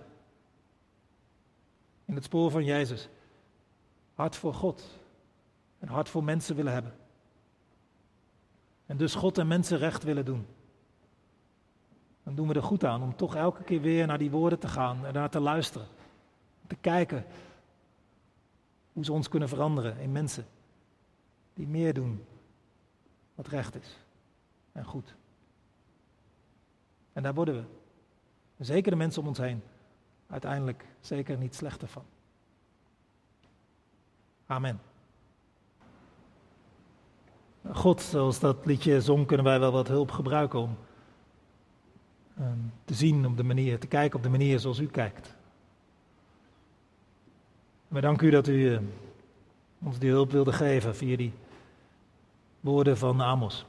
in 2.05 2.15
het 2.15 2.23
spoor 2.23 2.51
van 2.51 2.63
Jezus 2.63 3.09
hart 4.13 4.35
voor 4.35 4.53
God 4.53 4.99
en 5.79 5.87
hart 5.87 6.09
voor 6.09 6.23
mensen 6.23 6.55
willen 6.55 6.73
hebben. 6.73 6.95
En 8.85 8.97
dus 8.97 9.15
God 9.15 9.37
en 9.37 9.47
mensen 9.47 9.77
recht 9.77 10.03
willen 10.03 10.25
doen. 10.25 10.45
Dan 12.29 12.37
doen 12.37 12.47
we 12.47 12.53
er 12.53 12.63
goed 12.63 12.83
aan 12.83 13.03
om 13.03 13.15
toch 13.15 13.35
elke 13.35 13.63
keer 13.63 13.81
weer 13.81 14.07
naar 14.07 14.17
die 14.17 14.31
woorden 14.31 14.59
te 14.59 14.67
gaan 14.67 15.05
en 15.05 15.13
naar 15.13 15.29
te 15.29 15.39
luisteren. 15.39 15.87
Te 16.67 16.75
kijken 16.75 17.25
hoe 18.93 19.05
ze 19.05 19.13
ons 19.13 19.29
kunnen 19.29 19.49
veranderen 19.49 19.97
in 19.97 20.11
mensen 20.11 20.45
die 21.53 21.67
meer 21.67 21.93
doen 21.93 22.25
wat 23.35 23.47
recht 23.47 23.75
is 23.75 23.97
en 24.71 24.85
goed. 24.85 25.15
En 27.13 27.23
daar 27.23 27.33
worden 27.33 27.55
we. 27.55 27.63
Zeker 28.63 28.91
de 28.91 28.97
mensen 28.97 29.21
om 29.21 29.27
ons 29.27 29.37
heen 29.37 29.63
uiteindelijk 30.27 30.85
zeker 30.99 31.37
niet 31.37 31.55
slechter 31.55 31.87
van. 31.87 32.03
Amen. 34.45 34.81
God, 37.71 38.01
zoals 38.01 38.39
dat 38.39 38.65
liedje 38.65 39.01
zong, 39.01 39.25
kunnen 39.25 39.45
wij 39.45 39.59
wel 39.59 39.71
wat 39.71 39.87
hulp 39.87 40.11
gebruiken 40.11 40.59
om 40.59 40.77
te 42.85 42.93
zien 42.93 43.25
op 43.25 43.37
de 43.37 43.43
manier, 43.43 43.79
te 43.79 43.87
kijken 43.87 44.17
op 44.17 44.23
de 44.23 44.29
manier 44.29 44.59
zoals 44.59 44.79
u 44.79 44.87
kijkt. 44.87 45.35
We 47.87 48.01
danken 48.01 48.27
u 48.27 48.29
dat 48.29 48.47
u 48.47 48.73
eh, 48.73 48.79
ons 49.83 49.99
die 49.99 50.09
hulp 50.09 50.31
wilde 50.31 50.53
geven 50.53 50.95
via 50.95 51.17
die 51.17 51.33
woorden 52.59 52.97
van 52.97 53.21
Amos. 53.21 53.65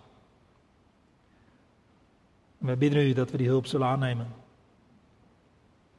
Wij 2.59 2.79
bidden 2.79 3.07
u 3.07 3.13
dat 3.13 3.31
we 3.31 3.37
die 3.37 3.49
hulp 3.49 3.67
zullen 3.67 3.87
aannemen. 3.87 4.27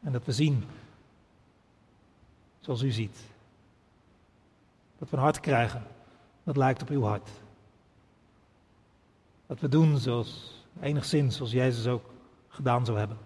En 0.02 0.12
dat 0.12 0.26
we 0.26 0.32
zien 0.32 0.64
zoals 2.60 2.82
u 2.82 2.92
ziet. 2.92 3.18
Dat 4.98 5.10
we 5.10 5.18
een 5.18 5.24
hart 5.24 5.40
krijgen 5.40 5.84
dat 6.44 6.58
lijkt 6.58 6.82
op 6.82 6.90
uw 6.90 7.04
hart. 7.04 7.30
Dat 9.48 9.60
we 9.60 9.68
doen 9.68 9.98
zoals, 9.98 10.54
enigszins 10.82 11.36
zoals 11.36 11.52
Jezus 11.52 11.88
ook 11.88 12.11
gedaan 12.52 12.86
zou 12.86 12.98
hebben. 12.98 13.18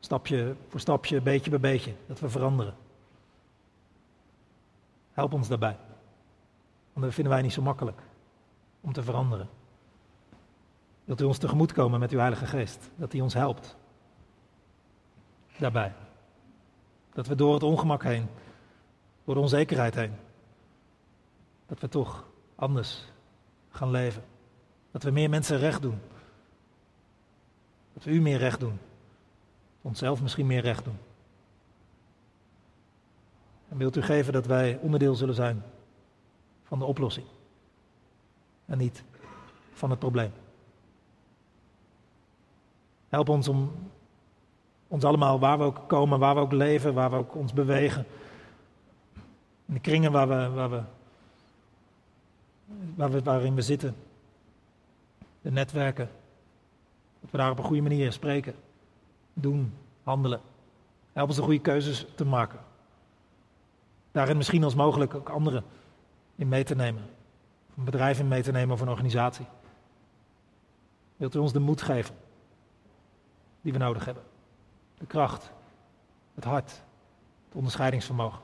Stapje 0.00 0.56
voor 0.68 0.80
stapje, 0.80 1.20
beetje 1.20 1.50
bij 1.50 1.60
beetje, 1.60 1.94
dat 2.06 2.20
we 2.20 2.28
veranderen. 2.28 2.74
Help 5.12 5.32
ons 5.32 5.48
daarbij. 5.48 5.76
Want 6.92 7.04
dat 7.06 7.14
vinden 7.14 7.32
wij 7.32 7.42
niet 7.42 7.52
zo 7.52 7.62
makkelijk 7.62 8.02
om 8.80 8.92
te 8.92 9.02
veranderen. 9.02 9.48
Wilt 11.04 11.20
u 11.20 11.24
ons 11.24 11.38
tegemoet 11.38 11.72
komen 11.72 12.00
met 12.00 12.10
uw 12.10 12.18
Heilige 12.18 12.46
Geest? 12.46 12.90
Dat 12.96 13.12
hij 13.12 13.20
ons 13.20 13.34
helpt. 13.34 13.76
Daarbij. 15.58 15.92
Dat 17.12 17.26
we 17.26 17.34
door 17.34 17.54
het 17.54 17.62
ongemak 17.62 18.02
heen, 18.02 18.28
door 19.24 19.34
de 19.34 19.40
onzekerheid 19.40 19.94
heen, 19.94 20.14
dat 21.66 21.80
we 21.80 21.88
toch 21.88 22.24
anders 22.54 23.04
gaan 23.70 23.90
leven. 23.90 24.22
Dat 24.90 25.02
we 25.02 25.10
meer 25.10 25.30
mensen 25.30 25.58
recht 25.58 25.82
doen. 25.82 26.00
Dat 27.92 28.04
we 28.04 28.10
u 28.10 28.20
meer 28.20 28.38
recht 28.38 28.60
doen. 28.60 28.78
Onszelf 29.82 30.22
misschien 30.22 30.46
meer 30.46 30.62
recht 30.62 30.84
doen. 30.84 30.98
En 33.68 33.76
wilt 33.76 33.96
u 33.96 34.02
geven 34.02 34.32
dat 34.32 34.46
wij 34.46 34.78
onderdeel 34.82 35.14
zullen 35.14 35.34
zijn 35.34 35.62
van 36.64 36.78
de 36.78 36.84
oplossing. 36.84 37.26
En 38.66 38.78
niet 38.78 39.02
van 39.72 39.90
het 39.90 39.98
probleem. 39.98 40.32
Help 43.08 43.28
ons 43.28 43.48
om 43.48 43.72
ons 44.88 45.04
allemaal, 45.04 45.38
waar 45.38 45.58
we 45.58 45.64
ook 45.64 45.88
komen, 45.88 46.18
waar 46.18 46.34
we 46.34 46.40
ook 46.40 46.52
leven, 46.52 46.94
waar 46.94 47.10
we 47.10 47.16
ook 47.16 47.34
ons 47.34 47.52
bewegen. 47.52 48.06
In 49.66 49.74
de 49.74 49.80
kringen 49.80 50.12
waar 50.12 50.28
we, 50.28 50.48
waar 50.48 50.70
we 50.70 50.82
waar 52.94 53.10
we, 53.10 53.22
waarin 53.22 53.54
we 53.54 53.62
zitten. 53.62 53.96
De 55.42 55.50
netwerken. 55.50 56.10
Dat 57.20 57.30
we 57.30 57.36
daar 57.36 57.50
op 57.50 57.58
een 57.58 57.64
goede 57.64 57.82
manier 57.82 58.12
spreken, 58.12 58.54
doen, 59.32 59.74
handelen. 60.02 60.40
Help 61.12 61.28
ons 61.28 61.36
de 61.36 61.42
goede 61.42 61.60
keuzes 61.60 62.06
te 62.14 62.24
maken. 62.24 62.58
Daarin 64.12 64.36
misschien 64.36 64.64
als 64.64 64.74
mogelijk 64.74 65.14
ook 65.14 65.28
anderen 65.28 65.64
in 66.36 66.48
mee 66.48 66.64
te 66.64 66.74
nemen. 66.74 67.02
Een 67.76 67.84
bedrijf 67.84 68.18
in 68.18 68.28
mee 68.28 68.42
te 68.42 68.52
nemen 68.52 68.74
of 68.74 68.80
een 68.80 68.88
organisatie. 68.88 69.46
Wilt 71.16 71.34
u 71.34 71.38
ons 71.38 71.52
de 71.52 71.58
moed 71.58 71.82
geven 71.82 72.14
die 73.60 73.72
we 73.72 73.78
nodig 73.78 74.04
hebben? 74.04 74.22
De 74.98 75.06
kracht, 75.06 75.52
het 76.34 76.44
hart, 76.44 76.70
het 77.44 77.54
onderscheidingsvermogen. 77.54 78.40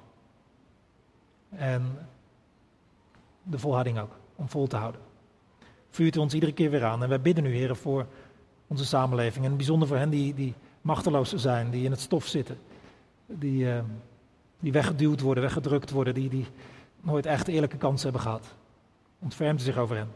En 1.48 2.08
de 3.42 3.58
volharding 3.58 3.98
ook, 3.98 4.12
om 4.34 4.48
vol 4.48 4.66
te 4.66 4.76
houden. 4.76 5.00
Vuurt 5.90 6.16
u 6.16 6.18
ons 6.18 6.34
iedere 6.34 6.52
keer 6.52 6.70
weer 6.70 6.84
aan. 6.84 7.02
En 7.02 7.08
wij 7.08 7.20
bidden 7.20 7.44
u, 7.44 7.54
heren, 7.54 7.76
voor 7.76 8.06
onze 8.66 8.84
samenleving. 8.84 9.44
En 9.44 9.56
bijzonder 9.56 9.88
voor 9.88 9.96
hen 9.96 10.10
die, 10.10 10.34
die 10.34 10.54
machteloos 10.80 11.32
zijn, 11.34 11.70
die 11.70 11.84
in 11.84 11.90
het 11.90 12.00
stof 12.00 12.26
zitten. 12.26 12.58
Die, 13.26 13.64
uh, 13.64 13.78
die 14.60 14.72
weggeduwd 14.72 15.20
worden, 15.20 15.42
weggedrukt 15.42 15.90
worden, 15.90 16.14
die, 16.14 16.28
die 16.28 16.46
nooit 17.00 17.26
echt 17.26 17.48
eerlijke 17.48 17.76
kansen 17.76 18.04
hebben 18.04 18.22
gehad. 18.22 18.54
Ontfermt 19.18 19.62
zich 19.62 19.76
over 19.76 19.96
hen. 19.96 20.08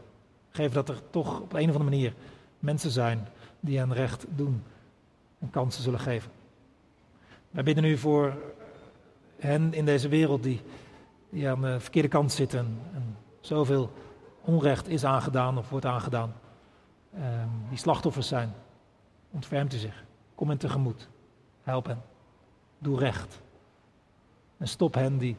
Geef 0.51 0.71
dat 0.71 0.89
er 0.89 1.01
toch 1.09 1.39
op 1.39 1.53
een 1.53 1.69
of 1.69 1.75
andere 1.75 1.89
manier 1.89 2.13
mensen 2.59 2.91
zijn 2.91 3.27
die 3.59 3.77
hen 3.77 3.93
recht 3.93 4.25
doen 4.35 4.63
en 5.39 5.49
kansen 5.49 5.83
zullen 5.83 5.99
geven. 5.99 6.31
Wij 7.51 7.63
bidden 7.63 7.83
u 7.83 7.97
voor 7.97 8.35
hen 9.39 9.73
in 9.73 9.85
deze 9.85 10.07
wereld 10.07 10.43
die, 10.43 10.61
die 11.29 11.49
aan 11.49 11.61
de 11.61 11.79
verkeerde 11.79 12.07
kant 12.07 12.31
zitten 12.31 12.79
en 12.93 13.17
zoveel 13.39 13.91
onrecht 14.41 14.87
is 14.87 15.05
aangedaan 15.05 15.57
of 15.57 15.69
wordt 15.69 15.85
aangedaan. 15.85 16.33
Ehm, 17.13 17.47
die 17.69 17.77
slachtoffers 17.77 18.27
zijn. 18.27 18.53
Ontfermt 19.31 19.73
u 19.73 19.77
zich. 19.77 20.03
Kom 20.35 20.49
hen 20.49 20.57
tegemoet. 20.57 21.09
Help 21.63 21.85
hen. 21.85 22.01
Doe 22.77 22.99
recht. 22.99 23.41
En 24.57 24.67
stop 24.67 24.93
hen 24.93 25.17
die 25.17 25.37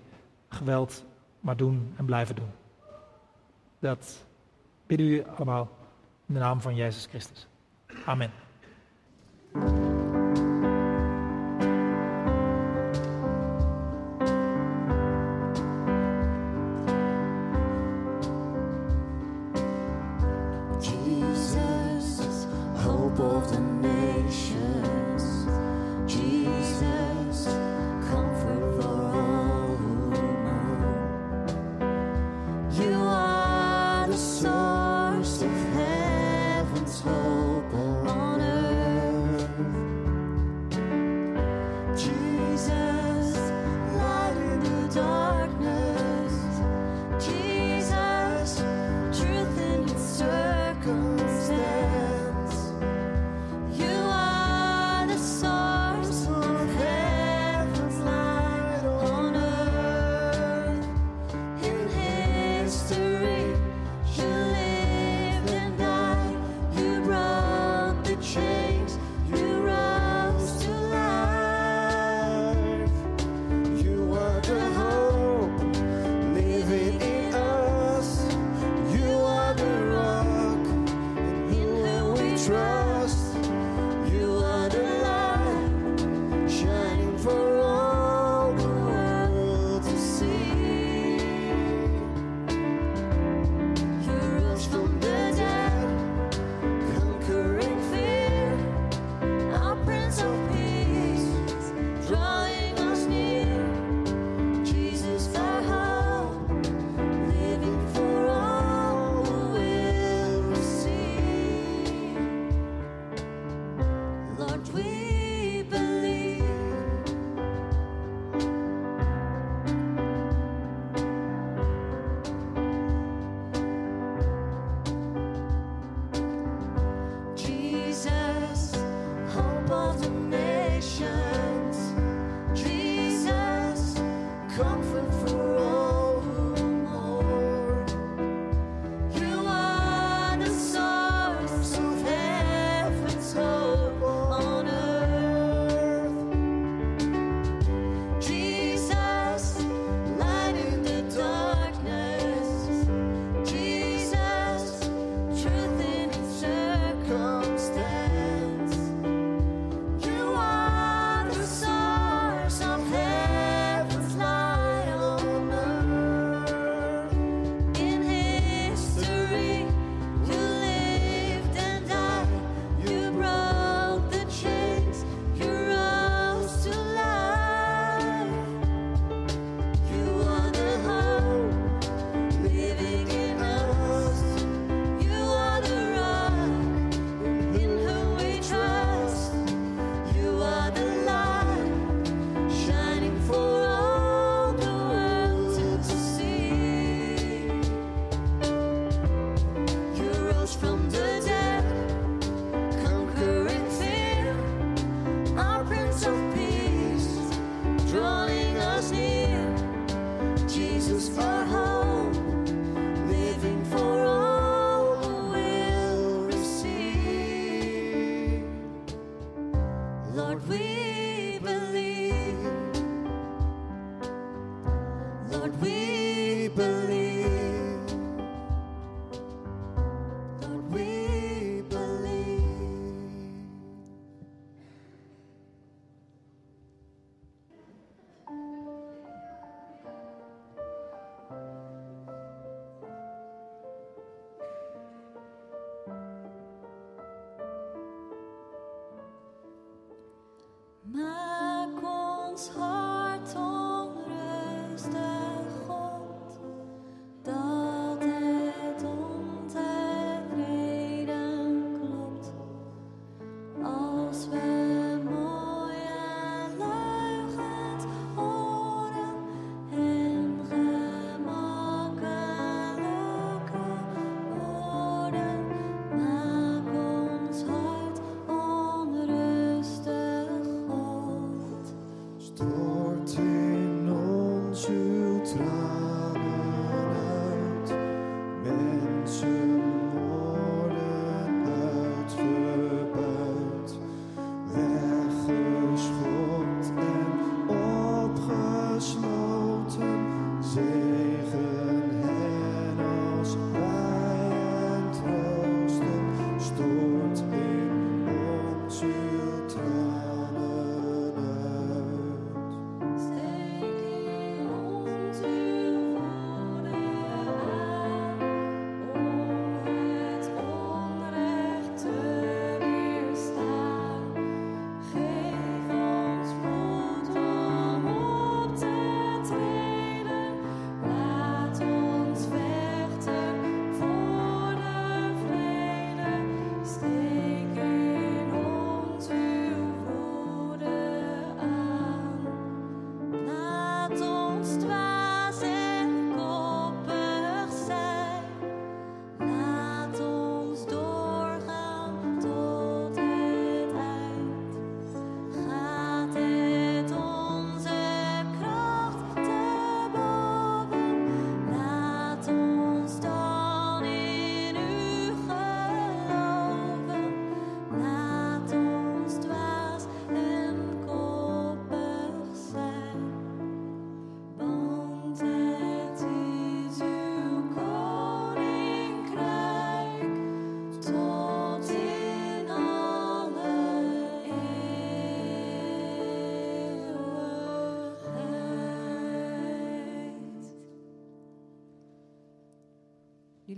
geweld 0.48 1.04
maar 1.40 1.56
doen 1.56 1.94
en 1.96 2.04
blijven 2.04 2.34
doen. 2.34 2.50
Dat 3.78 4.26
bidden 4.86 5.06
u 5.06 5.24
allemaal 5.24 5.68
in 6.26 6.34
de 6.34 6.40
naam 6.40 6.60
van 6.60 6.74
Jezus 6.74 7.06
Christus. 7.06 7.46
Amen. 8.06 8.41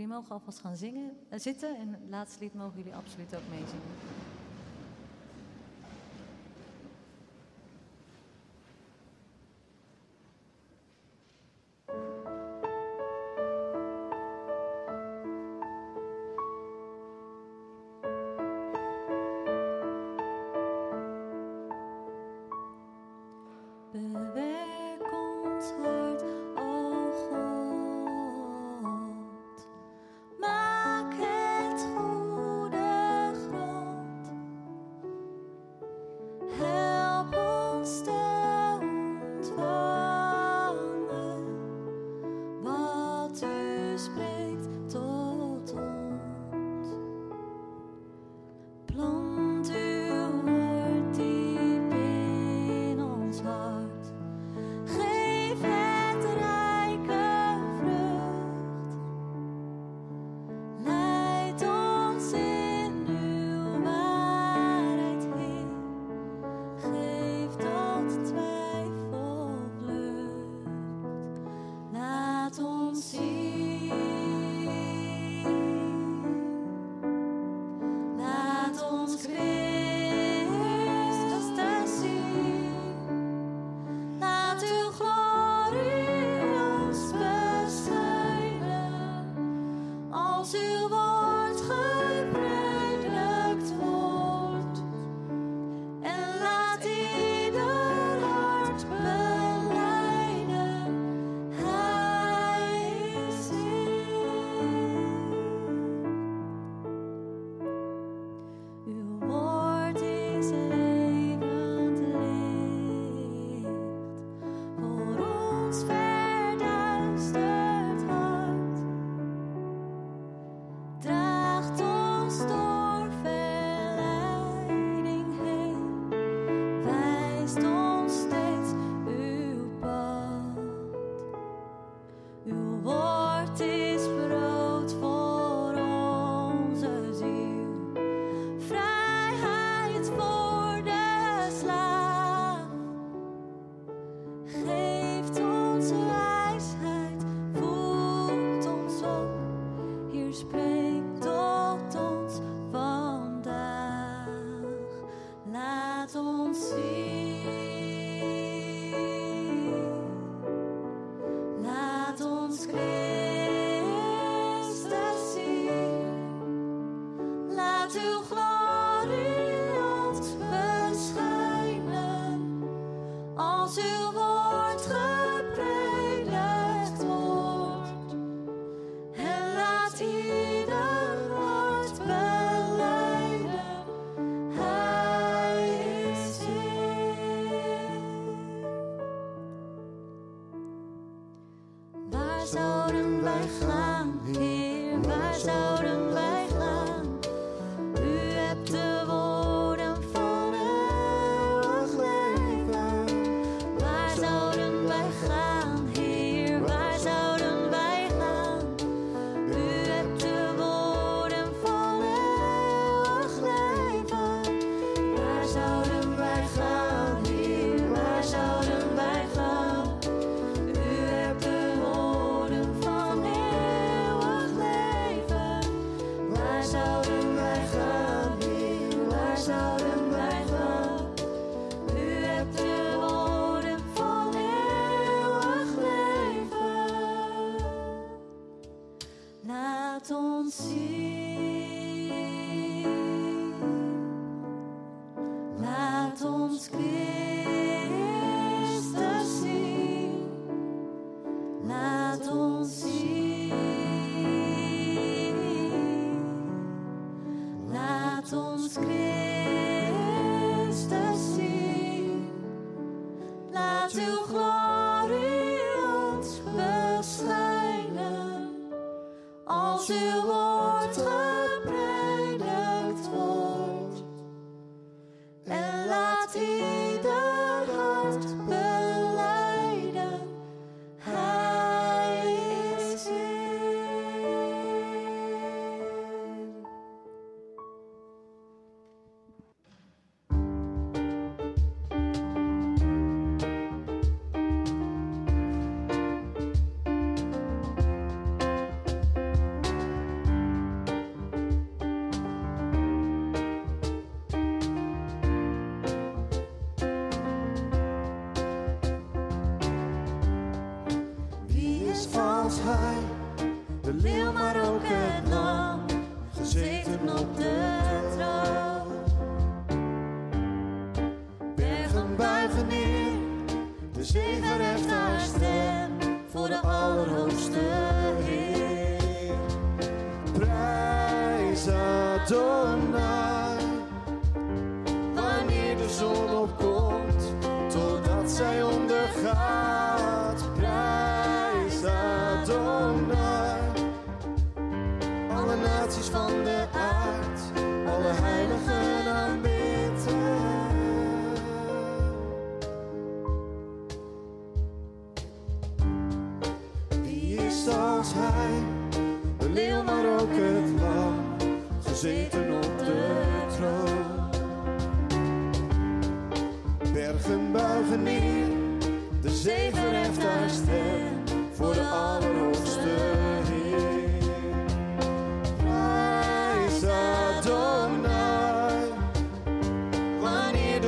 Jullie 0.05 0.19
mogen 0.19 0.35
alvast 0.35 0.59
gaan 0.59 0.77
zingen, 0.77 1.17
uh, 1.33 1.39
zitten 1.39 1.77
en 1.77 1.89
het 1.93 2.01
laatste 2.11 2.43
lied 2.43 2.55
mogen 2.55 2.77
jullie 2.77 2.95
absoluut 2.95 3.37
ook 3.37 3.49
meezingen. 3.51 3.83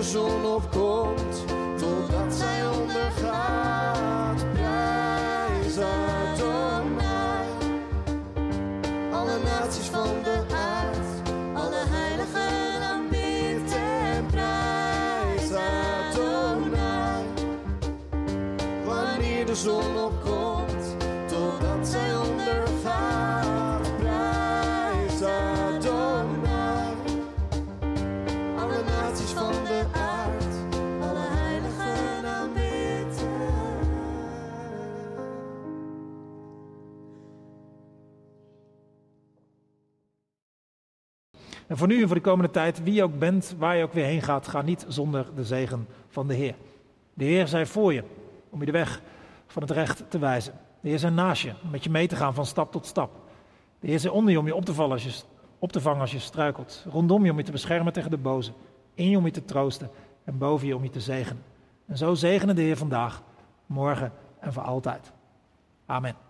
Zon 0.07 1.56
En 41.77 41.83
voor 41.83 41.91
nu 41.91 42.01
en 42.01 42.07
voor 42.07 42.17
de 42.17 42.23
komende 42.23 42.51
tijd, 42.51 42.83
wie 42.83 42.95
je 42.95 43.03
ook 43.03 43.19
bent, 43.19 43.55
waar 43.59 43.77
je 43.77 43.83
ook 43.83 43.93
weer 43.93 44.05
heen 44.05 44.23
gaat, 44.23 44.49
ga 44.49 44.63
niet 44.63 44.85
zonder 44.89 45.27
de 45.35 45.45
zegen 45.45 45.87
van 46.09 46.27
de 46.27 46.35
Heer. 46.35 46.55
De 47.15 47.25
Heer 47.25 47.49
zij 47.49 47.67
voor 47.67 47.93
je, 47.93 48.05
om 48.51 48.61
je 48.61 48.67
de 48.67 48.73
weg 48.73 49.01
van 49.47 49.63
het 49.63 49.71
recht 49.71 50.05
te 50.09 50.19
wijzen. 50.19 50.53
De 50.81 50.89
Heer 50.89 50.95
is 50.95 51.03
naast 51.03 51.43
je, 51.43 51.53
om 51.63 51.71
met 51.71 51.85
je 51.85 51.91
mee 51.91 52.09
te 52.09 52.17
gaan 52.17 52.35
van 52.35 52.47
stap 52.47 52.73
tot 52.73 52.87
stap. 52.87 53.11
De 53.81 53.87
Heer 53.87 53.97
is 53.97 54.09
onder 54.09 54.33
je 54.33 54.39
om 54.39 54.47
je 54.47 54.55
op 54.55 54.65
te, 54.65 54.75
vallen 54.75 54.93
als 54.93 55.05
je, 55.05 55.23
op 55.59 55.73
te 55.73 55.81
vangen 55.81 56.01
als 56.01 56.13
je 56.13 56.19
struikelt. 56.19 56.87
Rondom 56.91 57.25
je 57.25 57.31
om 57.31 57.39
je 57.39 57.45
te 57.45 57.53
beschermen 57.53 57.93
tegen 57.93 58.11
de 58.11 58.19
boze. 58.19 58.53
In 58.95 59.11
je 59.11 59.17
om 59.17 59.25
je 59.25 59.31
te 59.31 59.45
troosten 59.45 59.91
en 60.25 60.39
boven 60.39 60.67
je 60.67 60.77
om 60.77 60.83
je 60.83 60.91
te 60.91 61.01
zegenen. 61.01 61.43
En 61.87 61.97
zo 61.97 62.15
zegenen 62.15 62.55
de 62.55 62.63
Heer 62.63 62.77
vandaag, 62.77 63.23
morgen 63.67 64.13
en 64.41 64.53
voor 64.53 64.63
altijd. 64.63 65.13
Amen. 65.87 66.26